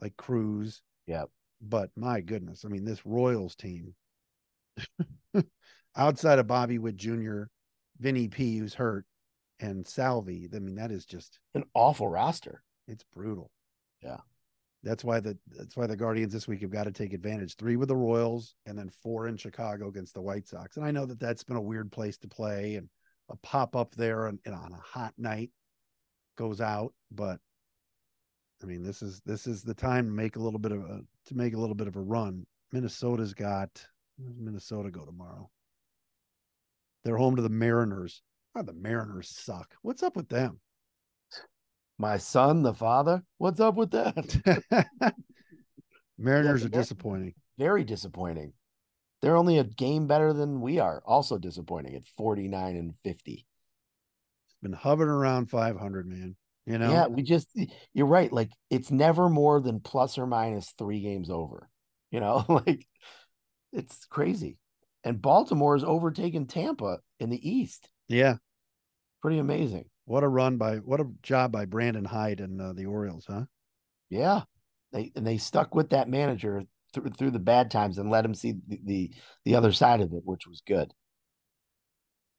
like 0.00 0.16
Cruz. 0.16 0.80
Yep. 1.06 1.28
But 1.60 1.90
my 1.96 2.20
goodness, 2.20 2.64
I 2.64 2.68
mean, 2.68 2.84
this 2.84 3.04
Royals 3.04 3.54
team, 3.54 3.94
outside 5.96 6.38
of 6.38 6.46
Bobby 6.46 6.78
Witt 6.78 6.96
Jr., 6.96 7.42
Vinny 7.98 8.28
P, 8.28 8.56
who's 8.58 8.74
hurt, 8.74 9.04
and 9.58 9.86
Salvi, 9.86 10.48
I 10.54 10.58
mean, 10.58 10.76
that 10.76 10.90
is 10.90 11.04
just 11.04 11.38
An 11.54 11.64
awful 11.74 12.08
roster. 12.08 12.62
it's 12.88 13.04
brutal. 13.12 13.50
Yeah. 14.02 14.18
That's 14.82 15.04
why 15.04 15.20
the 15.20 15.36
that's 15.48 15.76
why 15.76 15.86
the 15.86 15.96
Guardians 15.96 16.32
this 16.32 16.48
week 16.48 16.62
have 16.62 16.70
got 16.70 16.84
to 16.84 16.92
take 16.92 17.12
advantage. 17.12 17.56
Three 17.56 17.76
with 17.76 17.88
the 17.88 17.96
Royals 17.96 18.54
and 18.64 18.78
then 18.78 18.88
four 18.88 19.28
in 19.28 19.36
Chicago 19.36 19.88
against 19.88 20.14
the 20.14 20.22
White 20.22 20.48
Sox. 20.48 20.76
And 20.76 20.86
I 20.86 20.90
know 20.90 21.04
that 21.06 21.20
that's 21.20 21.44
been 21.44 21.56
a 21.56 21.62
weird 21.62 21.92
place 21.92 22.16
to 22.18 22.28
play 22.28 22.76
and 22.76 22.88
a 23.28 23.36
pop 23.36 23.76
up 23.76 23.94
there 23.94 24.26
and, 24.26 24.38
and 24.44 24.54
on 24.54 24.72
a 24.72 24.80
hot 24.80 25.12
night 25.18 25.50
goes 26.36 26.60
out, 26.60 26.94
but 27.10 27.38
I 28.62 28.66
mean 28.66 28.82
this 28.82 29.02
is 29.02 29.20
this 29.26 29.46
is 29.46 29.62
the 29.62 29.74
time 29.74 30.06
to 30.06 30.12
make 30.12 30.36
a 30.36 30.40
little 30.40 30.58
bit 30.58 30.72
of 30.72 30.80
a 30.80 31.00
to 31.26 31.36
make 31.36 31.54
a 31.54 31.58
little 31.58 31.74
bit 31.74 31.88
of 31.88 31.96
a 31.96 32.00
run. 32.00 32.46
Minnesota's 32.72 33.34
got 33.34 33.86
Minnesota 34.18 34.90
go 34.90 35.04
tomorrow? 35.04 35.50
They're 37.04 37.16
home 37.16 37.36
to 37.36 37.42
the 37.42 37.48
Mariners. 37.48 38.22
Oh, 38.54 38.62
the 38.62 38.72
Mariners 38.72 39.28
suck. 39.28 39.74
What's 39.82 40.02
up 40.02 40.16
with 40.16 40.28
them? 40.28 40.60
My 42.00 42.16
son, 42.16 42.62
the 42.62 42.72
father. 42.72 43.22
What's 43.36 43.60
up 43.60 43.74
with 43.74 43.90
that? 43.90 44.86
Mariners 46.18 46.64
are 46.64 46.70
disappointing. 46.70 47.34
Very 47.58 47.84
disappointing. 47.84 48.54
They're 49.20 49.36
only 49.36 49.58
a 49.58 49.64
game 49.64 50.06
better 50.06 50.32
than 50.32 50.62
we 50.62 50.78
are. 50.78 51.02
Also 51.04 51.36
disappointing 51.36 51.96
at 51.96 52.06
49 52.16 52.76
and 52.76 52.94
50. 53.04 53.44
Been 54.62 54.72
hovering 54.72 55.10
around 55.10 55.50
500, 55.50 56.06
man. 56.06 56.36
You 56.64 56.78
know, 56.78 56.90
Yeah, 56.90 57.06
we 57.08 57.22
just 57.22 57.48
you're 57.92 58.06
right. 58.06 58.32
Like 58.32 58.50
it's 58.70 58.90
never 58.90 59.28
more 59.28 59.60
than 59.60 59.80
plus 59.80 60.16
or 60.16 60.26
minus 60.26 60.72
three 60.78 61.02
games 61.02 61.28
over. 61.28 61.68
You 62.10 62.20
know, 62.20 62.46
like 62.66 62.86
it's 63.74 64.06
crazy. 64.06 64.56
And 65.04 65.20
Baltimore 65.20 65.76
has 65.76 65.84
overtaken 65.84 66.46
Tampa 66.46 67.00
in 67.18 67.28
the 67.28 67.50
East. 67.50 67.90
yeah. 68.08 68.36
Pretty 69.20 69.38
amazing. 69.38 69.84
What 70.10 70.24
a 70.24 70.28
run 70.28 70.56
by 70.56 70.78
what 70.78 70.98
a 70.98 71.06
job 71.22 71.52
by 71.52 71.66
Brandon 71.66 72.04
Hyde 72.04 72.40
and 72.40 72.60
uh, 72.60 72.72
the 72.72 72.86
Orioles, 72.86 73.26
huh? 73.28 73.44
Yeah. 74.08 74.40
They 74.92 75.12
and 75.14 75.24
they 75.24 75.38
stuck 75.38 75.72
with 75.72 75.90
that 75.90 76.08
manager 76.08 76.64
through 76.92 77.10
through 77.10 77.30
the 77.30 77.38
bad 77.38 77.70
times 77.70 77.96
and 77.96 78.10
let 78.10 78.24
him 78.24 78.34
see 78.34 78.54
the, 78.66 78.80
the 78.84 79.10
the 79.44 79.54
other 79.54 79.70
side 79.70 80.00
of 80.00 80.12
it, 80.12 80.22
which 80.24 80.48
was 80.48 80.62
good. 80.66 80.92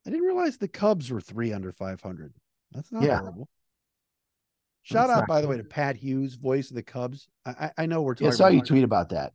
I 0.06 0.10
didn't 0.10 0.26
realize 0.26 0.58
the 0.58 0.68
Cubs 0.68 1.10
were 1.10 1.22
three 1.22 1.54
under 1.54 1.72
500. 1.72 2.34
That's 2.74 2.92
not 2.92 3.04
Yeah. 3.04 3.20
horrible. 3.20 3.48
Shout 4.82 5.08
That's 5.08 5.22
out, 5.22 5.28
by 5.30 5.40
the 5.40 5.48
way, 5.48 5.56
to. 5.56 5.64
Pat 5.64 5.96
Hughes, 5.96 6.36
voice 6.36 6.72
of 6.72 6.76
the 6.76 6.84
Cubs. 6.84 7.30
I 7.46 7.72
I, 7.78 7.86
know 7.86 8.02
we're 8.02 8.16
Yeah. 8.20 8.28
I 8.28 8.32
saw 8.32 8.48
you 8.50 8.64
tweet 8.64 8.84
about 8.84 9.12
that. 9.12 9.32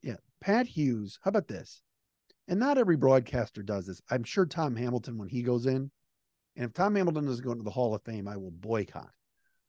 Yeah, 0.00 0.18
Pat 0.40 0.68
Hughes. 0.68 1.18
How 1.24 1.30
about 1.30 1.48
this? 1.48 1.82
And 2.46 2.60
not 2.60 2.78
every 2.78 2.96
broadcaster 2.96 3.64
does 3.64 3.86
this. 3.86 4.00
I'm 4.08 4.22
sure 4.22 4.46
Tom 4.46 4.76
Hamilton, 4.76 5.18
when 5.18 5.28
he 5.28 5.42
goes 5.42 5.66
in, 5.66 5.90
and 6.56 6.64
if 6.66 6.72
Tom 6.72 6.94
Hamilton 6.94 7.26
doesn't 7.26 7.44
go 7.44 7.52
into 7.52 7.64
the 7.64 7.70
Hall 7.70 7.94
of 7.94 8.02
Fame, 8.02 8.28
I 8.28 8.36
will 8.36 8.50
boycott. 8.50 9.10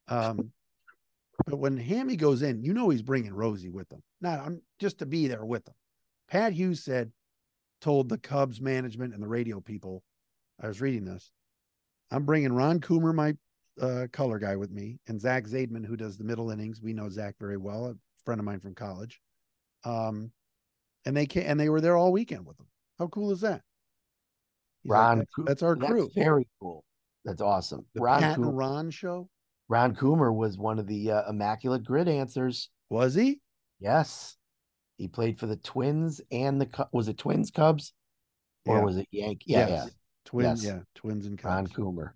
Um, 0.07 0.51
but 1.45 1.57
when 1.57 1.77
Hammy 1.77 2.15
goes 2.15 2.41
in, 2.41 2.63
you 2.63 2.73
know 2.73 2.89
he's 2.89 3.01
bringing 3.01 3.33
Rosie 3.33 3.69
with 3.69 3.91
him. 3.91 4.03
Not 4.21 4.39
I'm 4.39 4.61
just 4.79 4.99
to 4.99 5.05
be 5.05 5.27
there 5.27 5.45
with 5.45 5.67
him. 5.67 5.73
Pat 6.29 6.53
Hughes 6.53 6.83
said, 6.83 7.11
told 7.81 8.07
the 8.07 8.17
Cubs 8.17 8.61
management 8.61 9.13
and 9.13 9.21
the 9.21 9.27
radio 9.27 9.59
people, 9.59 10.03
I 10.61 10.67
was 10.67 10.79
reading 10.81 11.03
this. 11.03 11.31
I'm 12.11 12.23
bringing 12.23 12.53
Ron 12.53 12.79
Coomer, 12.79 13.13
my 13.13 13.35
uh, 13.81 14.07
color 14.11 14.39
guy, 14.39 14.55
with 14.55 14.71
me, 14.71 14.99
and 15.07 15.19
Zach 15.19 15.45
Zaidman, 15.45 15.85
who 15.85 15.97
does 15.97 16.17
the 16.17 16.23
middle 16.23 16.51
innings. 16.51 16.81
We 16.81 16.93
know 16.93 17.09
Zach 17.09 17.35
very 17.39 17.57
well, 17.57 17.87
a 17.87 17.95
friend 18.23 18.39
of 18.39 18.45
mine 18.45 18.59
from 18.59 18.75
college. 18.75 19.19
Um, 19.83 20.31
and 21.05 21.17
they 21.17 21.25
can 21.25 21.43
and 21.43 21.59
they 21.59 21.69
were 21.69 21.81
there 21.81 21.97
all 21.97 22.11
weekend 22.11 22.45
with 22.45 22.57
them. 22.57 22.67
How 22.97 23.07
cool 23.07 23.31
is 23.31 23.41
that? 23.41 23.61
He's 24.83 24.89
like, 24.89 24.99
Ron, 24.99 25.17
that's, 25.19 25.31
that's 25.45 25.63
our 25.63 25.75
that's 25.75 25.91
crew. 25.91 26.09
very 26.15 26.47
cool. 26.61 26.83
That's 27.25 27.41
awesome. 27.41 27.85
The 27.95 28.01
Ron, 28.01 28.19
Pat 28.21 28.37
and 28.37 28.57
Ron 28.57 28.91
show. 28.91 29.29
Ron 29.69 29.95
Coomer 29.95 30.33
was 30.33 30.57
one 30.57 30.77
of 30.79 30.87
the 30.87 31.11
uh, 31.11 31.29
immaculate 31.29 31.83
grid 31.83 32.07
answers. 32.09 32.69
Was 32.89 33.15
he? 33.15 33.39
Yes, 33.79 34.35
he 34.97 35.07
played 35.07 35.39
for 35.39 35.47
the 35.47 35.55
Twins 35.57 36.21
and 36.31 36.59
the 36.61 36.87
was 36.91 37.07
it 37.07 37.17
Twins 37.17 37.49
Cubs 37.51 37.93
or 38.65 38.77
Yeah. 38.77 38.83
was 38.83 38.97
it 38.97 39.07
Yankee? 39.11 39.45
Yeah, 39.47 39.67
yeah. 39.69 39.85
Twins, 40.25 40.63
Yes. 40.63 40.73
yeah, 40.73 40.79
twins 40.95 41.25
and 41.25 41.37
Cubs. 41.37 41.53
Ron. 41.53 41.67
Coomer. 41.95 42.09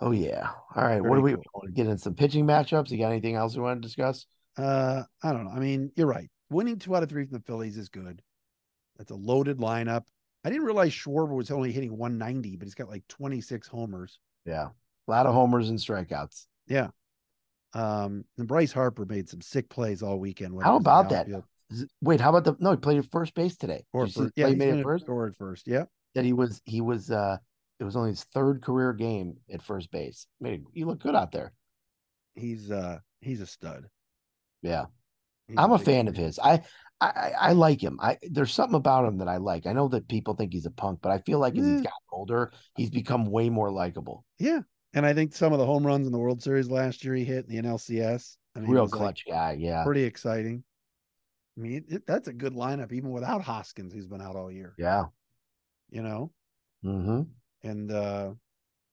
Oh 0.00 0.10
yeah. 0.10 0.50
All 0.74 0.82
right. 0.84 1.00
what 1.00 1.16
Very 1.18 1.32
do 1.32 1.38
we 1.38 1.42
cool. 1.52 1.62
get 1.72 1.86
in 1.86 1.98
some 1.98 2.14
pitching 2.14 2.46
matchups? 2.46 2.90
You 2.90 2.98
got 2.98 3.12
anything 3.12 3.34
else 3.36 3.54
you 3.56 3.62
want 3.62 3.80
to 3.80 3.86
discuss? 3.86 4.26
Uh, 4.56 5.02
I 5.22 5.32
don't 5.32 5.44
know. 5.44 5.50
I 5.50 5.58
mean, 5.58 5.90
you're 5.96 6.06
right. 6.06 6.28
Winning 6.50 6.78
two 6.78 6.94
out 6.94 7.02
of 7.02 7.08
three 7.08 7.24
from 7.24 7.38
the 7.38 7.44
Phillies 7.44 7.76
is 7.78 7.88
good. 7.88 8.22
That's 8.98 9.10
a 9.10 9.14
loaded 9.16 9.58
lineup. 9.58 10.04
I 10.44 10.50
didn't 10.50 10.64
realize 10.64 10.92
Schwarber 10.92 11.34
was 11.34 11.50
only 11.50 11.72
hitting 11.72 11.96
190, 11.96 12.56
but 12.56 12.66
he's 12.66 12.74
got 12.74 12.88
like 12.90 13.06
26 13.08 13.66
homers. 13.68 14.18
Yeah. 14.44 14.68
A 15.08 15.10
lot 15.10 15.26
of 15.26 15.34
homers 15.34 15.70
and 15.70 15.78
strikeouts. 15.78 16.46
Yeah. 16.66 16.88
Um, 17.72 18.24
and 18.38 18.46
Bryce 18.46 18.72
Harper 18.72 19.04
made 19.04 19.28
some 19.28 19.40
sick 19.40 19.68
plays 19.68 20.02
all 20.02 20.18
weekend. 20.18 20.52
How 20.62 20.76
it 20.76 20.78
was 20.78 20.78
in 20.78 20.82
the 20.84 20.90
about 20.90 21.08
that? 21.10 21.28
it- 21.28 21.44
Wait, 22.00 22.20
how 22.20 22.28
about 22.28 22.44
the 22.44 22.54
no? 22.62 22.70
He 22.72 22.76
played 22.76 22.98
at 22.98 23.10
first 23.10 23.34
base 23.34 23.56
today. 23.56 23.84
Or 23.92 24.06
you 24.06 24.12
first, 24.12 24.32
yeah, 24.36 24.48
he 24.48 24.54
made 24.54 24.74
at 24.74 24.82
first. 24.84 25.08
or 25.08 25.26
at 25.26 25.34
first. 25.34 25.66
Yeah. 25.66 25.84
That 26.14 26.24
he 26.24 26.32
was 26.32 26.60
he 26.66 26.80
was 26.80 27.10
uh 27.10 27.38
it 27.80 27.84
was 27.84 27.96
only 27.96 28.10
his 28.10 28.22
third 28.22 28.62
career 28.62 28.92
game 28.92 29.38
at 29.50 29.62
first 29.62 29.90
base. 29.90 30.26
Made 30.40 30.64
he 30.72 30.84
looked 30.84 31.02
good 31.02 31.16
out 31.16 31.32
there. 31.32 31.52
He's 32.34 32.70
uh 32.70 32.98
he's 33.22 33.40
a 33.40 33.46
stud. 33.46 33.86
Yeah. 34.62 34.84
He's 35.48 35.56
I'm 35.58 35.72
a 35.72 35.78
big 35.78 35.86
fan 35.86 36.06
of 36.06 36.16
his. 36.16 36.38
I, 36.38 36.62
I 37.10 37.32
I- 37.48 37.52
like 37.52 37.82
him. 37.82 37.98
I 38.00 38.18
there's 38.22 38.52
something 38.52 38.76
about 38.76 39.06
him 39.06 39.18
that 39.18 39.28
I 39.28 39.36
like. 39.38 39.66
I 39.66 39.72
know 39.72 39.88
that 39.88 40.08
people 40.08 40.34
think 40.34 40.52
he's 40.52 40.66
a 40.66 40.70
punk, 40.70 41.00
but 41.02 41.12
I 41.12 41.18
feel 41.18 41.38
like 41.38 41.54
as 41.56 41.64
Yeah. 41.64 41.72
he's 41.72 41.82
gotten 41.82 41.98
older, 42.12 42.52
he's 42.76 42.90
become 42.90 43.26
way 43.26 43.50
more 43.50 43.70
likable. 43.72 44.24
Yeah. 44.38 44.60
And 44.94 45.04
I 45.04 45.12
think 45.14 45.34
some 45.34 45.52
of 45.52 45.58
the 45.58 45.66
home 45.66 45.86
runs 45.86 46.06
in 46.06 46.12
the 46.12 46.18
World 46.18 46.42
Series 46.42 46.70
last 46.70 47.04
year 47.04 47.14
he 47.14 47.24
hit 47.24 47.46
in 47.46 47.50
the 47.50 47.62
NLCS. 47.68 48.36
I 48.56 48.60
mean, 48.60 48.70
Real 48.70 48.82
was, 48.82 48.92
like, 48.92 48.98
clutch 49.00 49.24
guy. 49.28 49.56
Yeah. 49.58 49.82
pretty 49.84 50.04
exciting. 50.04 50.62
I 51.56 51.60
mean, 51.60 51.72
it, 51.74 51.84
it- 51.88 52.06
that's 52.06 52.28
a 52.28 52.32
good 52.32 52.52
lineup, 52.54 52.92
even 52.92 53.10
without 53.10 53.42
Hoskins, 53.42 53.92
who's 53.92 54.06
been 54.06 54.20
out 54.22 54.36
all 54.36 54.50
year. 54.52 54.74
Yeah. 54.78 55.06
You 55.90 56.02
know, 56.02 56.32
Mm-hmm. 56.84 57.22
and 57.68 57.90
uh 57.92 58.34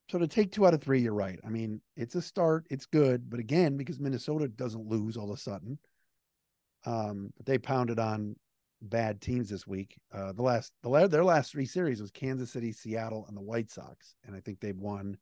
so 0.10 0.19
to 0.19 0.28
take 0.28 0.52
two 0.52 0.65
out 0.67 0.74
of 0.74 0.82
three, 0.82 1.00
you're 1.02 1.13
right. 1.13 1.39
I 1.45 1.50
mean, 1.50 1.80
it's 1.95 2.15
a 2.15 2.21
start, 2.21 2.65
it's 2.69 2.86
good, 2.86 3.30
but 3.30 3.39
again, 3.39 3.78
because 3.78 3.97
Minnesota 4.00 4.47
doesn't 4.50 4.88
lose 4.88 5.15
all 5.15 5.32
of 5.32 5.38
a 5.38 5.41
sudden, 5.41 5.80
um, 6.85 7.31
but 7.37 7.45
they 7.45 7.57
pounded 7.57 7.99
on 7.99 8.35
bad 8.81 9.21
teams 9.21 9.49
this 9.49 9.67
week. 9.67 9.95
Uh, 10.13 10.33
the 10.33 10.41
last, 10.41 10.71
the 10.83 11.07
their 11.07 11.23
last 11.23 11.51
three 11.51 11.65
series 11.65 12.01
was 12.01 12.11
Kansas 12.11 12.51
City, 12.51 12.71
Seattle, 12.71 13.25
and 13.27 13.37
the 13.37 13.41
White 13.41 13.69
Sox, 13.69 14.15
and 14.25 14.35
I 14.35 14.39
think 14.39 14.59
they've 14.59 14.77
won. 14.77 15.17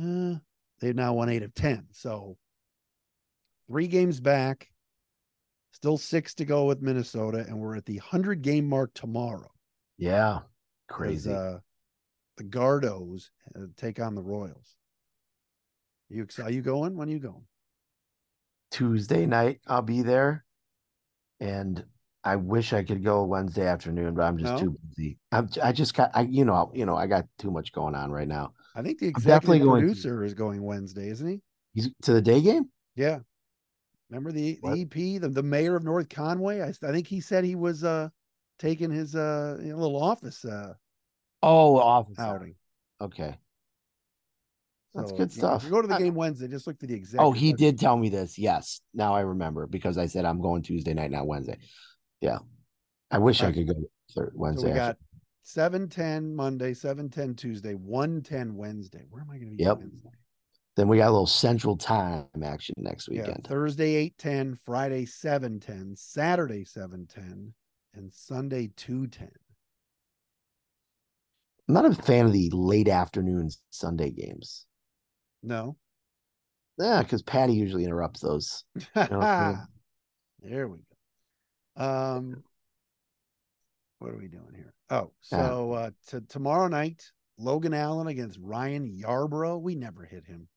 Uh, 0.00 0.36
they've 0.80 0.96
now 0.96 1.14
won 1.14 1.28
eight 1.28 1.42
of 1.42 1.54
ten, 1.54 1.86
so 1.92 2.36
three 3.68 3.86
games 3.86 4.20
back. 4.20 4.70
Still 5.72 5.98
six 5.98 6.34
to 6.34 6.44
go 6.44 6.66
with 6.66 6.82
Minnesota, 6.82 7.44
and 7.46 7.58
we're 7.58 7.76
at 7.76 7.84
the 7.84 7.96
hundred 7.98 8.42
game 8.42 8.68
mark 8.68 8.94
tomorrow. 8.94 9.50
Yeah. 9.98 10.40
Crazy. 10.88 11.32
Uh, 11.32 11.58
the 12.36 12.44
Gardos 12.44 13.30
uh, 13.56 13.66
take 13.76 14.00
on 14.00 14.14
the 14.14 14.22
Royals. 14.22 14.76
You 16.08 16.22
ex- 16.22 16.38
are 16.38 16.50
you 16.50 16.62
going? 16.62 16.96
When 16.96 17.08
are 17.08 17.12
you 17.12 17.18
going? 17.18 17.46
Tuesday 18.74 19.24
night, 19.24 19.60
I'll 19.68 19.82
be 19.82 20.02
there. 20.02 20.44
And 21.38 21.84
I 22.24 22.36
wish 22.36 22.72
I 22.72 22.82
could 22.82 23.04
go 23.04 23.22
Wednesday 23.22 23.66
afternoon, 23.66 24.14
but 24.14 24.22
I'm 24.22 24.36
just 24.36 24.52
No? 24.52 24.58
too 24.58 24.78
busy. 24.88 25.16
I'm 25.30 25.48
I 25.62 25.70
just 25.72 25.94
got 25.94 26.10
I 26.12 26.22
you 26.22 26.44
know, 26.44 26.72
you 26.74 26.84
know, 26.84 26.96
I 26.96 27.06
got 27.06 27.26
too 27.38 27.52
much 27.52 27.72
going 27.72 27.94
on 27.94 28.10
right 28.10 28.26
now. 28.26 28.52
I 28.74 28.82
think 28.82 28.98
the 28.98 29.06
executive 29.06 29.62
going 29.62 29.82
producer 29.82 30.24
is 30.24 30.34
going 30.34 30.62
Wednesday, 30.62 31.08
isn't 31.08 31.28
he? 31.28 31.40
He's 31.74 31.90
to 32.02 32.12
the 32.14 32.22
day 32.22 32.40
game? 32.40 32.68
Yeah. 32.96 33.20
Remember 34.10 34.32
the, 34.32 34.58
the 34.62 34.82
EP, 34.82 35.20
the, 35.20 35.28
the 35.28 35.42
mayor 35.42 35.76
of 35.76 35.84
North 35.84 36.08
Conway? 36.08 36.60
I, 36.60 36.68
I 36.68 36.92
think 36.92 37.06
he 37.06 37.20
said 37.20 37.44
he 37.44 37.54
was 37.54 37.84
uh 37.84 38.08
taking 38.58 38.90
his 38.90 39.14
uh 39.14 39.58
you 39.62 39.70
know, 39.70 39.78
little 39.78 40.02
office 40.02 40.44
uh 40.44 40.74
Oh, 41.42 41.76
office 41.76 42.18
hour. 42.18 42.36
outing. 42.36 42.54
Okay. 43.00 43.36
That's 44.94 45.10
So 45.10 45.16
good 45.16 45.30
if 45.30 45.36
you- 45.36 45.40
stuff. 45.40 45.62
If 45.62 45.64
you 45.64 45.70
go 45.74 45.82
to 45.82 45.88
the 45.88 45.94
I- 45.96 45.98
game 45.98 46.14
Wednesday, 46.14 46.46
just 46.48 46.66
look 46.66 46.78
for 46.78 46.86
the 46.86 46.94
executive. 46.94 47.26
Oh, 47.26 47.32
he 47.32 47.52
did 47.52 47.78
tell 47.78 47.96
me 47.96 48.08
this. 48.08 48.38
Yes. 48.38 48.80
Now 48.92 49.14
I 49.14 49.20
remember 49.22 49.66
because 49.66 49.98
I 49.98 50.06
said 50.06 50.24
I'm 50.24 50.40
going 50.40 50.62
Tuesday 50.62 50.94
night, 50.94 51.10
not 51.10 51.26
Wednesday. 51.26 51.58
Yeah. 52.20 52.38
I 53.10 53.18
wish 53.18 53.42
I 53.42 53.52
could 53.52 53.66
go 53.66 53.74
third 54.14 54.32
So 54.34 54.38
Wednesday. 54.38 54.68
we 54.70 54.74
got 54.74 54.96
seven 55.42 55.88
ten 55.88 56.34
Monday, 56.34 56.74
seven 56.74 57.10
ten 57.10 57.34
Tuesday, 57.34 57.74
one 57.74 58.22
ten 58.22 58.54
Wednesday. 58.54 59.04
Where 59.10 59.22
am 59.22 59.30
I 59.30 59.36
going 59.38 59.50
to 59.50 59.56
be 59.56 59.64
Yep. 59.64 59.78
Wednesday? 59.78 60.10
Then 60.76 60.88
we 60.88 60.96
got 60.96 61.08
a 61.08 61.12
little 61.12 61.26
central 61.26 61.76
time 61.76 62.26
action 62.42 62.74
next 62.78 63.08
Yeah, 63.08 63.22
weekend. 63.26 63.44
Thursday 63.46 63.94
eight 63.94 64.16
ten, 64.18 64.54
Friday 64.54 65.04
seven 65.06 65.60
ten, 65.60 65.94
Saturday 65.96 66.64
seven 66.64 67.06
ten, 67.06 67.54
and 67.94 68.12
Sunday 68.12 68.68
210. 68.76 69.30
I'm 71.68 71.74
not 71.74 71.84
a 71.86 71.94
fan 71.94 72.26
of 72.26 72.32
the 72.32 72.50
late 72.50 72.88
afternoon 72.88 73.50
Sunday 73.70 74.10
games. 74.10 74.66
No. 75.44 75.76
Yeah, 76.78 77.02
because 77.02 77.22
Patty 77.22 77.52
usually 77.52 77.84
interrupts 77.84 78.20
those. 78.20 78.64
Okay. 78.96 79.54
there 80.42 80.68
we 80.68 80.78
go. 81.76 81.84
Um, 81.84 82.42
what 83.98 84.10
are 84.10 84.16
we 84.16 84.28
doing 84.28 84.54
here? 84.54 84.72
Oh, 84.90 85.12
so 85.20 85.72
uh, 85.72 85.90
to 86.08 86.20
tomorrow 86.22 86.68
night, 86.68 87.02
Logan 87.38 87.74
Allen 87.74 88.06
against 88.06 88.38
Ryan 88.40 88.86
Yarbrough. 88.86 89.60
We 89.60 89.74
never 89.74 90.04
hit 90.04 90.24
him. 90.26 90.48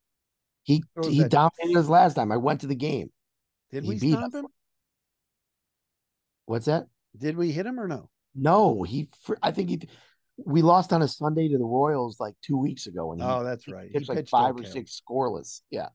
He 0.63 0.84
he 1.04 1.21
that? 1.21 1.32
dominated 1.32 1.80
us 1.80 1.88
last 1.88 2.15
time. 2.15 2.32
I 2.32 2.38
went 2.38 2.62
to 2.62 2.67
the 2.67 2.76
game. 2.76 3.10
Did 3.71 3.84
He 3.84 3.89
we 3.89 4.00
beat 4.00 4.13
stomp 4.13 4.34
him? 4.34 4.47
What's 6.45 6.65
that? 6.65 6.88
Did 7.17 7.38
we 7.38 7.52
hit 7.52 7.65
him 7.65 7.80
or 7.80 7.88
no? 7.88 8.10
No, 8.36 8.84
he. 8.84 9.10
I 9.41 9.52
think 9.52 9.69
he. 9.69 9.82
We 10.45 10.62
lost 10.62 10.93
on 10.93 11.02
a 11.02 11.08
Sunday 11.08 11.47
to 11.50 11.58
the 11.58 11.65
Royals 11.65 12.19
like 12.19 12.36
two 12.43 12.58
weeks 12.58 12.86
ago, 12.88 13.12
and 13.12 13.21
Oh, 13.23 13.43
that's 13.43 13.67
right. 13.67 13.91
Pitched 13.91 14.10
like 14.10 14.28
five 14.30 14.56
or 14.56 14.63
six 14.63 15.02
scoreless. 15.02 15.62
Yeah, 15.71 15.89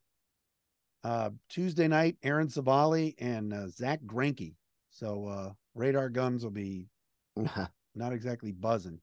Uh, 1.05 1.31
Tuesday 1.49 1.89
night, 1.89 2.17
Aaron 2.23 2.49
Civale 2.49 3.15
and 3.19 3.53
uh, 3.53 3.69
Zack 3.69 4.01
Greinke. 4.05 4.55
So 4.91 5.27
uh, 5.27 5.53
radar 5.75 6.09
guns 6.09 6.43
will 6.45 6.51
be 6.51 6.89
not 7.95 8.13
exactly 8.13 8.53
buzzing. 8.53 9.01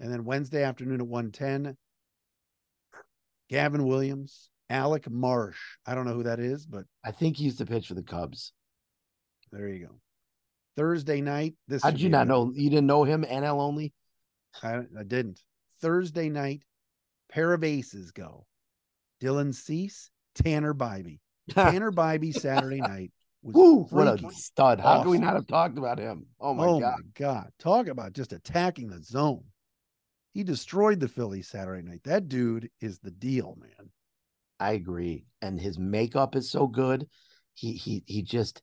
And 0.00 0.12
then 0.12 0.24
Wednesday 0.24 0.62
afternoon 0.64 1.00
at 1.00 1.06
110, 1.06 1.76
Gavin 3.48 3.84
Williams, 3.86 4.48
Alec 4.70 5.10
Marsh. 5.10 5.58
I 5.86 5.94
don't 5.94 6.06
know 6.06 6.14
who 6.14 6.22
that 6.24 6.40
is, 6.40 6.66
but 6.66 6.84
I 7.04 7.10
think 7.10 7.36
he 7.36 7.44
used 7.44 7.58
to 7.58 7.66
pitch 7.66 7.88
for 7.88 7.94
the 7.94 8.02
Cubs. 8.02 8.52
there 9.52 9.68
you 9.68 9.86
go. 9.86 9.94
Thursday 10.76 11.20
night. 11.20 11.54
This 11.68 11.82
How 11.82 11.90
did 11.90 12.00
you 12.00 12.08
not 12.08 12.26
know? 12.26 12.50
You 12.54 12.70
didn't 12.70 12.86
know 12.86 13.04
him 13.04 13.24
NL 13.24 13.60
only. 13.60 13.92
I, 14.62 14.80
I 14.98 15.02
didn't. 15.06 15.40
Thursday 15.80 16.28
night, 16.28 16.62
pair 17.28 17.52
of 17.52 17.64
aces 17.64 18.10
go. 18.12 18.46
Dylan 19.22 19.54
Cease, 19.54 20.10
Tanner 20.34 20.74
Bibee. 20.74 21.20
Tanner 21.50 21.92
Bibee 21.92 22.34
Saturday 22.34 22.80
night 22.80 23.12
was 23.42 23.54
Woo! 23.54 23.82
What 23.90 24.06
a 24.06 24.30
stud! 24.30 24.80
How 24.80 25.02
can 25.02 25.10
we 25.10 25.18
not 25.18 25.34
have 25.34 25.46
talked 25.46 25.78
about 25.78 25.98
him? 25.98 26.26
Oh 26.40 26.54
my 26.54 26.64
oh 26.64 26.80
god! 26.80 26.94
my 26.96 27.02
God. 27.14 27.50
Talk 27.58 27.88
about 27.88 28.12
just 28.12 28.32
attacking 28.32 28.88
the 28.88 29.02
zone. 29.02 29.44
He 30.32 30.44
destroyed 30.44 31.00
the 31.00 31.08
Phillies 31.08 31.48
Saturday 31.48 31.86
night. 31.86 32.02
That 32.04 32.28
dude 32.28 32.70
is 32.80 32.98
the 33.00 33.10
deal, 33.10 33.58
man. 33.60 33.90
I 34.58 34.72
agree. 34.72 35.26
And 35.42 35.60
his 35.60 35.78
makeup 35.78 36.36
is 36.36 36.50
so 36.50 36.66
good. 36.66 37.08
He 37.54 37.72
he 37.72 38.04
he 38.06 38.22
just 38.22 38.62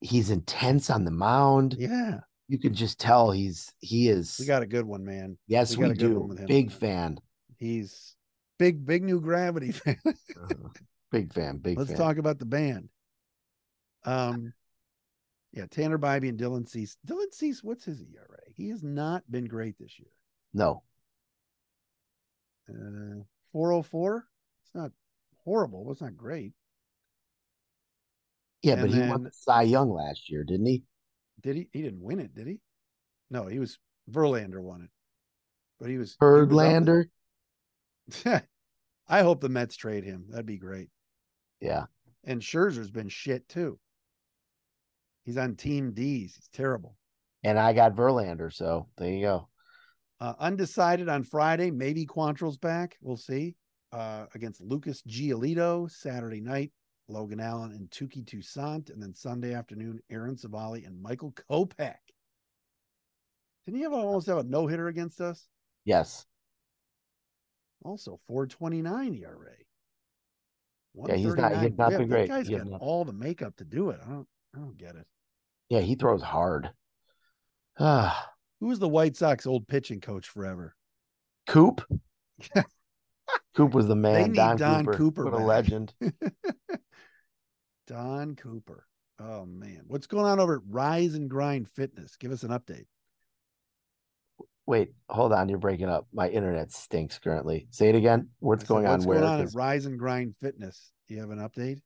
he's 0.00 0.30
intense 0.30 0.90
on 0.90 1.04
the 1.04 1.10
mound. 1.10 1.76
Yeah. 1.78 2.20
You 2.48 2.58
can 2.58 2.74
just 2.74 2.98
tell 2.98 3.30
he's 3.30 3.72
he 3.80 4.08
is. 4.08 4.36
We 4.40 4.46
got 4.46 4.62
a 4.62 4.66
good 4.66 4.86
one, 4.86 5.04
man. 5.04 5.36
yes, 5.46 5.76
we 5.76 5.82
we, 5.84 5.88
got 5.88 5.90
a 5.92 5.98
good 5.98 6.10
do. 6.14 6.20
one 6.20 6.28
with 6.30 6.38
him. 6.38 6.46
Big 6.46 6.72
fan. 6.72 7.18
He's 7.58 8.14
big, 8.58 8.84
big 8.86 9.02
new 9.04 9.20
gravity 9.20 9.72
fan. 9.72 9.98
Uh, 10.06 10.54
big 11.10 11.32
fan. 11.32 11.58
Big 11.58 11.76
Let's 11.78 11.90
fan. 11.90 11.98
talk 11.98 12.16
about 12.18 12.38
the 12.38 12.44
band. 12.46 12.88
Um, 14.04 14.52
yeah, 15.52 15.66
Tanner 15.70 15.98
Bibee 15.98 16.28
and 16.28 16.38
Dylan 16.38 16.68
Cease. 16.68 16.96
Dylan 17.06 17.32
Cease, 17.32 17.62
what's 17.64 17.84
his 17.84 18.00
ERA? 18.02 18.38
He 18.54 18.68
has 18.68 18.82
not 18.82 19.22
been 19.30 19.46
great 19.46 19.76
this 19.78 19.98
year. 19.98 20.10
No, 20.54 20.82
Uh, 22.68 23.24
404. 23.52 24.26
It's 24.64 24.74
not 24.74 24.90
horrible, 25.44 25.90
it's 25.92 26.00
not 26.02 26.16
great. 26.16 26.52
yeah, 28.62 28.74
And 28.74 28.82
but 28.82 28.90
he 28.90 29.00
won 29.08 29.22
the 29.24 29.30
Cy 29.32 29.62
Young 29.62 29.90
last 29.90 30.30
year, 30.30 30.44
didn't 30.44 30.66
he? 30.66 30.82
Did 31.40 31.56
he? 31.56 31.68
He 31.72 31.82
didn't 31.82 32.02
win 32.02 32.18
it, 32.20 32.34
did 32.34 32.46
he? 32.46 32.60
No, 33.30 33.46
he 33.46 33.58
was 33.58 33.78
Verlander 34.10 34.60
won 34.60 34.82
it, 34.82 34.90
but 35.78 35.90
he 35.90 35.98
was 35.98 36.16
Birdlander. 36.20 37.04
I 39.08 39.22
hope 39.22 39.40
the 39.40 39.48
Mets 39.48 39.76
trade 39.76 40.04
him. 40.04 40.26
That'd 40.30 40.46
be 40.46 40.58
great. 40.58 40.88
Yeah, 41.60 41.84
And 42.24 42.40
Scherzer's 42.40 42.90
been 42.90 43.08
shit 43.08 43.48
too. 43.48 43.78
He's 45.24 45.36
on 45.36 45.56
Team 45.56 45.92
D's. 45.92 46.34
He's 46.36 46.48
terrible. 46.52 46.96
and 47.42 47.58
I 47.58 47.72
got 47.72 47.94
Verlander, 47.96 48.52
so 48.52 48.88
there 48.96 49.10
you 49.10 49.22
go. 49.22 49.48
Uh, 50.20 50.34
undecided 50.38 51.08
on 51.08 51.22
Friday. 51.24 51.70
Maybe 51.70 52.06
Quantrill's 52.06 52.58
back. 52.58 52.96
We'll 53.00 53.16
see. 53.16 53.54
Uh, 53.92 54.26
against 54.34 54.60
Lucas 54.60 55.02
Giolito 55.02 55.90
Saturday 55.90 56.40
night. 56.40 56.72
Logan 57.08 57.40
Allen 57.40 57.72
and 57.72 57.90
Touki 57.90 58.24
Toussaint, 58.26 58.90
and 58.90 59.02
then 59.02 59.14
Sunday 59.14 59.54
afternoon, 59.54 60.00
Aaron 60.10 60.36
Civale 60.36 60.84
and 60.84 61.00
Michael 61.00 61.32
Kopech. 61.50 61.94
Didn't 63.64 63.78
he 63.78 63.82
have 63.82 63.92
almost 63.92 64.26
have 64.26 64.38
a 64.38 64.42
no 64.44 64.66
hitter 64.66 64.88
against 64.88 65.20
us? 65.20 65.46
Yes, 65.84 66.26
Also, 67.82 68.18
429 68.26 69.14
ERA. 69.14 69.52
Yeah, 71.06 71.14
he's 71.14 71.34
not- 71.34 71.52
he's 71.52 71.70
139. 71.70 71.76
not 71.78 71.90
been 71.90 71.98
that 72.00 72.08
great. 72.08 72.28
guy's 72.28 72.48
He 72.48 72.54
has 72.54 72.62
got 72.64 72.70
not. 72.72 72.80
all 72.80 73.04
the 73.04 73.12
makeup 73.12 73.56
to 73.56 73.64
do 73.64 73.90
it. 73.90 74.00
I 74.04 74.08
don't, 74.08 74.28
I 74.54 74.58
don't 74.58 74.76
get 74.76 74.96
it. 74.96 75.06
yeah, 75.70 75.80
he 75.80 75.94
throws 75.94 76.22
hard. 76.22 76.70
Ah, 77.78 78.32
Who 78.60 78.66
was 78.66 78.80
the 78.80 78.88
White 78.88 79.16
Sox 79.16 79.46
old 79.46 79.68
pitching 79.68 80.00
coach 80.00 80.28
forever? 80.28 80.74
Coop. 81.46 81.80
Coop 83.54 83.72
was 83.72 83.86
the 83.86 83.94
man. 83.96 84.32
Don, 84.32 84.56
Don 84.56 84.84
Cooper, 84.84 84.96
Cooper 84.98 85.24
what 85.26 85.34
a 85.34 85.44
legend. 85.44 85.94
Don 87.88 88.36
Cooper. 88.36 88.86
Oh 89.18 89.46
man, 89.46 89.82
what's 89.88 90.06
going 90.06 90.26
on 90.26 90.38
over 90.38 90.56
at 90.56 90.62
Rise 90.68 91.14
and 91.14 91.28
Grind 91.28 91.68
Fitness? 91.68 92.16
Give 92.16 92.30
us 92.30 92.44
an 92.44 92.50
update. 92.50 92.84
Wait, 94.66 94.92
hold 95.08 95.32
on. 95.32 95.48
You're 95.48 95.58
breaking 95.58 95.88
up. 95.88 96.06
My 96.12 96.28
internet 96.28 96.70
stinks 96.70 97.18
currently. 97.18 97.66
Say 97.70 97.88
it 97.88 97.94
again. 97.94 98.28
What's 98.38 98.62
said, 98.62 98.68
going 98.68 98.86
on? 98.86 98.92
What's 98.92 99.06
Where? 99.06 99.20
going 99.20 99.32
on 99.32 99.40
at 99.40 99.54
Rise 99.54 99.86
and 99.86 99.98
Grind 99.98 100.36
Fitness? 100.40 100.92
Do 101.08 101.14
you 101.14 101.20
have 101.20 101.30
an 101.30 101.38
update? 101.38 101.80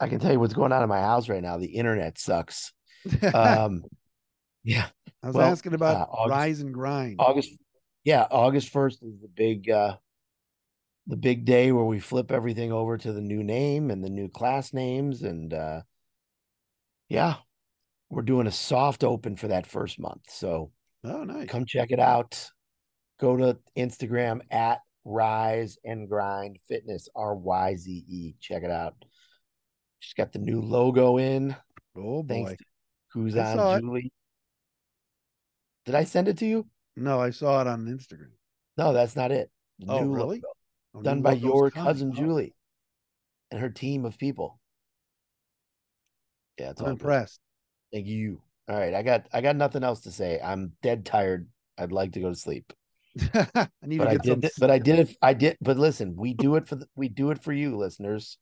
I 0.00 0.08
can 0.08 0.18
tell 0.18 0.32
you 0.32 0.40
what's 0.40 0.54
going 0.54 0.72
on 0.72 0.82
in 0.82 0.88
my 0.88 1.00
house 1.00 1.28
right 1.28 1.42
now. 1.42 1.56
The 1.58 1.66
internet 1.66 2.18
sucks. 2.18 2.72
Um, 3.34 3.84
yeah, 4.64 4.86
I 5.22 5.26
was 5.26 5.34
well, 5.34 5.50
asking 5.50 5.74
about 5.74 5.96
uh, 5.96 6.04
August- 6.10 6.30
Rise 6.30 6.60
and 6.60 6.74
Grind. 6.74 7.16
August. 7.18 7.50
Yeah, 8.04 8.26
August 8.30 8.68
first 8.68 9.02
is 9.02 9.20
the 9.20 9.28
big, 9.28 9.70
uh 9.70 9.96
the 11.06 11.16
big 11.16 11.44
day 11.44 11.72
where 11.72 11.84
we 11.84 11.98
flip 12.00 12.30
everything 12.30 12.72
over 12.72 12.96
to 12.98 13.12
the 13.12 13.20
new 13.20 13.42
name 13.42 13.90
and 13.90 14.02
the 14.04 14.10
new 14.10 14.28
class 14.28 14.72
names, 14.72 15.22
and 15.22 15.52
uh 15.52 15.82
yeah, 17.08 17.36
we're 18.10 18.22
doing 18.22 18.46
a 18.46 18.50
soft 18.52 19.04
open 19.04 19.36
for 19.36 19.48
that 19.48 19.66
first 19.66 19.98
month. 19.98 20.22
So 20.28 20.72
Oh, 21.04 21.24
nice. 21.24 21.48
come 21.48 21.66
check 21.66 21.90
it 21.90 21.98
out. 22.00 22.48
Go 23.20 23.36
to 23.36 23.58
Instagram 23.76 24.40
at 24.50 24.78
Rise 25.04 25.76
and 25.84 26.08
Grind 26.08 26.58
Fitness, 26.68 27.08
R 27.16 27.34
Y 27.34 27.76
Z 27.76 27.90
E. 28.08 28.34
Check 28.40 28.62
it 28.62 28.70
out. 28.70 28.94
she's 29.98 30.14
got 30.14 30.32
the 30.32 30.38
new 30.38 30.60
logo 30.60 31.18
in. 31.18 31.54
Oh 31.96 32.22
boy. 32.22 32.56
Who's 33.12 33.36
on 33.36 33.58
it. 33.58 33.80
Julie. 33.80 34.12
Did 35.84 35.94
I 35.96 36.04
send 36.04 36.28
it 36.28 36.38
to 36.38 36.46
you? 36.46 36.66
No, 36.96 37.20
I 37.20 37.30
saw 37.30 37.60
it 37.60 37.66
on 37.66 37.84
Instagram. 37.86 38.30
No, 38.78 38.92
that's 38.92 39.16
not 39.16 39.32
it. 39.32 39.50
The 39.80 39.92
Oh, 39.92 40.02
really? 40.04 40.36
logo, 40.36 40.48
New 40.94 41.02
done 41.02 41.22
by 41.22 41.32
your 41.34 41.70
cousin 41.70 42.12
Julie 42.12 42.54
and 43.50 43.60
her 43.60 43.70
team 43.70 44.04
of 44.04 44.18
people. 44.18 44.58
Yeah, 46.58 46.70
it's 46.70 46.80
I'm 46.80 46.86
good. 46.86 46.92
impressed. 46.92 47.40
Thank 47.92 48.06
you. 48.06 48.40
All 48.68 48.78
right, 48.78 48.94
I 48.94 49.02
got 49.02 49.26
I 49.32 49.40
got 49.40 49.56
nothing 49.56 49.82
else 49.84 50.00
to 50.02 50.10
say. 50.12 50.40
I'm 50.42 50.72
dead 50.82 51.04
tired. 51.04 51.48
I'd 51.78 51.92
like 51.92 52.12
to 52.12 52.20
go 52.20 52.28
to 52.28 52.34
sleep. 52.36 52.72
I 53.34 53.68
need 53.82 53.98
But 53.98 54.04
to 54.10 54.18
get 54.18 54.24
some. 54.26 54.40
did 54.40 54.50
but 54.58 54.70
I 54.70 54.78
did 54.78 54.98
it 55.00 55.16
I 55.20 55.34
did 55.34 55.56
but 55.60 55.76
listen, 55.76 56.14
we 56.16 56.32
do 56.34 56.56
it 56.56 56.66
for 56.68 56.76
the, 56.76 56.86
we 56.96 57.08
do 57.08 57.30
it 57.30 57.42
for 57.42 57.52
you 57.52 57.76
listeners. 57.76 58.38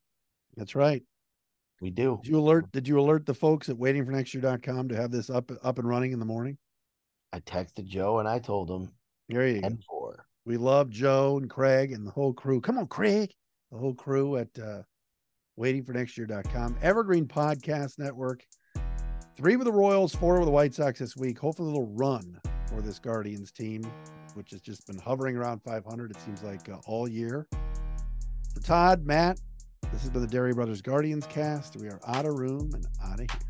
That's 0.57 0.75
right. 0.75 1.03
We 1.81 1.91
do. 1.91 2.21
Did 2.23 2.31
you 2.31 2.39
alert? 2.39 2.71
Did 2.73 2.87
you 2.87 3.01
alert 3.01 3.25
the 3.27 3.35
folks 3.35 3.69
at 3.69 3.77
waitingfornextyear.com 3.77 4.89
to 4.91 4.97
have 4.97 5.11
this 5.11 5.31
up 5.31 5.51
up 5.63 5.79
and 5.79 5.89
running 5.89 6.13
in 6.13 6.19
the 6.19 6.27
morning? 6.27 6.59
I 7.33 7.41
texted 7.41 7.87
Joe 7.87 8.19
and 8.19 8.29
I 8.29 8.39
told 8.41 8.71
him 8.71 8.91
There 9.29 9.47
you 9.49 9.61
go. 9.63 9.67
and. 9.69 9.83
We 10.47 10.57
love 10.57 10.91
Joe 10.91 11.37
and 11.37 11.51
Craig 11.51 11.93
and 11.93 12.07
the 12.07 12.11
whole 12.11 12.33
crew. 12.33 12.61
Come 12.61 12.79
on, 12.79 12.87
Craig. 12.87 13.33
The 13.71 13.79
whole 13.79 13.95
crew 13.95 14.37
at 14.37 14.49
uh, 14.59 14.83
waitingfornextyear.com. 15.59 16.79
Evergreen 16.83 17.27
Podcast 17.27 17.99
Network. 17.99 18.45
Three 19.37 19.57
with 19.57 19.67
the 19.67 19.73
Royals, 19.73 20.15
four 20.15 20.39
with 20.39 20.47
the 20.47 20.53
White 20.53 20.75
Sox 20.75 20.99
this 20.99 21.17
week. 21.17 21.39
Hopefully, 21.39 21.69
a 21.69 21.73
little 21.73 21.95
run 21.95 22.41
for 22.69 22.81
this 22.81 22.99
Guardians 22.99 23.53
team, 23.53 23.83
which 24.35 24.51
has 24.51 24.61
just 24.61 24.87
been 24.87 24.99
hovering 24.99 25.37
around 25.37 25.61
500, 25.63 26.11
it 26.11 26.21
seems 26.21 26.43
like 26.43 26.69
uh, 26.69 26.77
all 26.87 27.09
year. 27.09 27.47
For 28.55 28.61
Todd, 28.61 29.05
Matt, 29.05 29.41
this 29.93 30.03
has 30.03 30.11
been 30.11 30.23
the 30.23 30.29
Dery 30.29 30.55
Brothers 30.55 30.83
Guardians 30.83 31.27
cast. 31.27 31.77
We 31.77 31.89
are 31.89 32.01
out 32.07 32.27
of 32.27 32.35
room 32.35 32.73
and 32.75 32.87
out 33.03 33.21
of 33.21 33.31
here. 33.31 33.50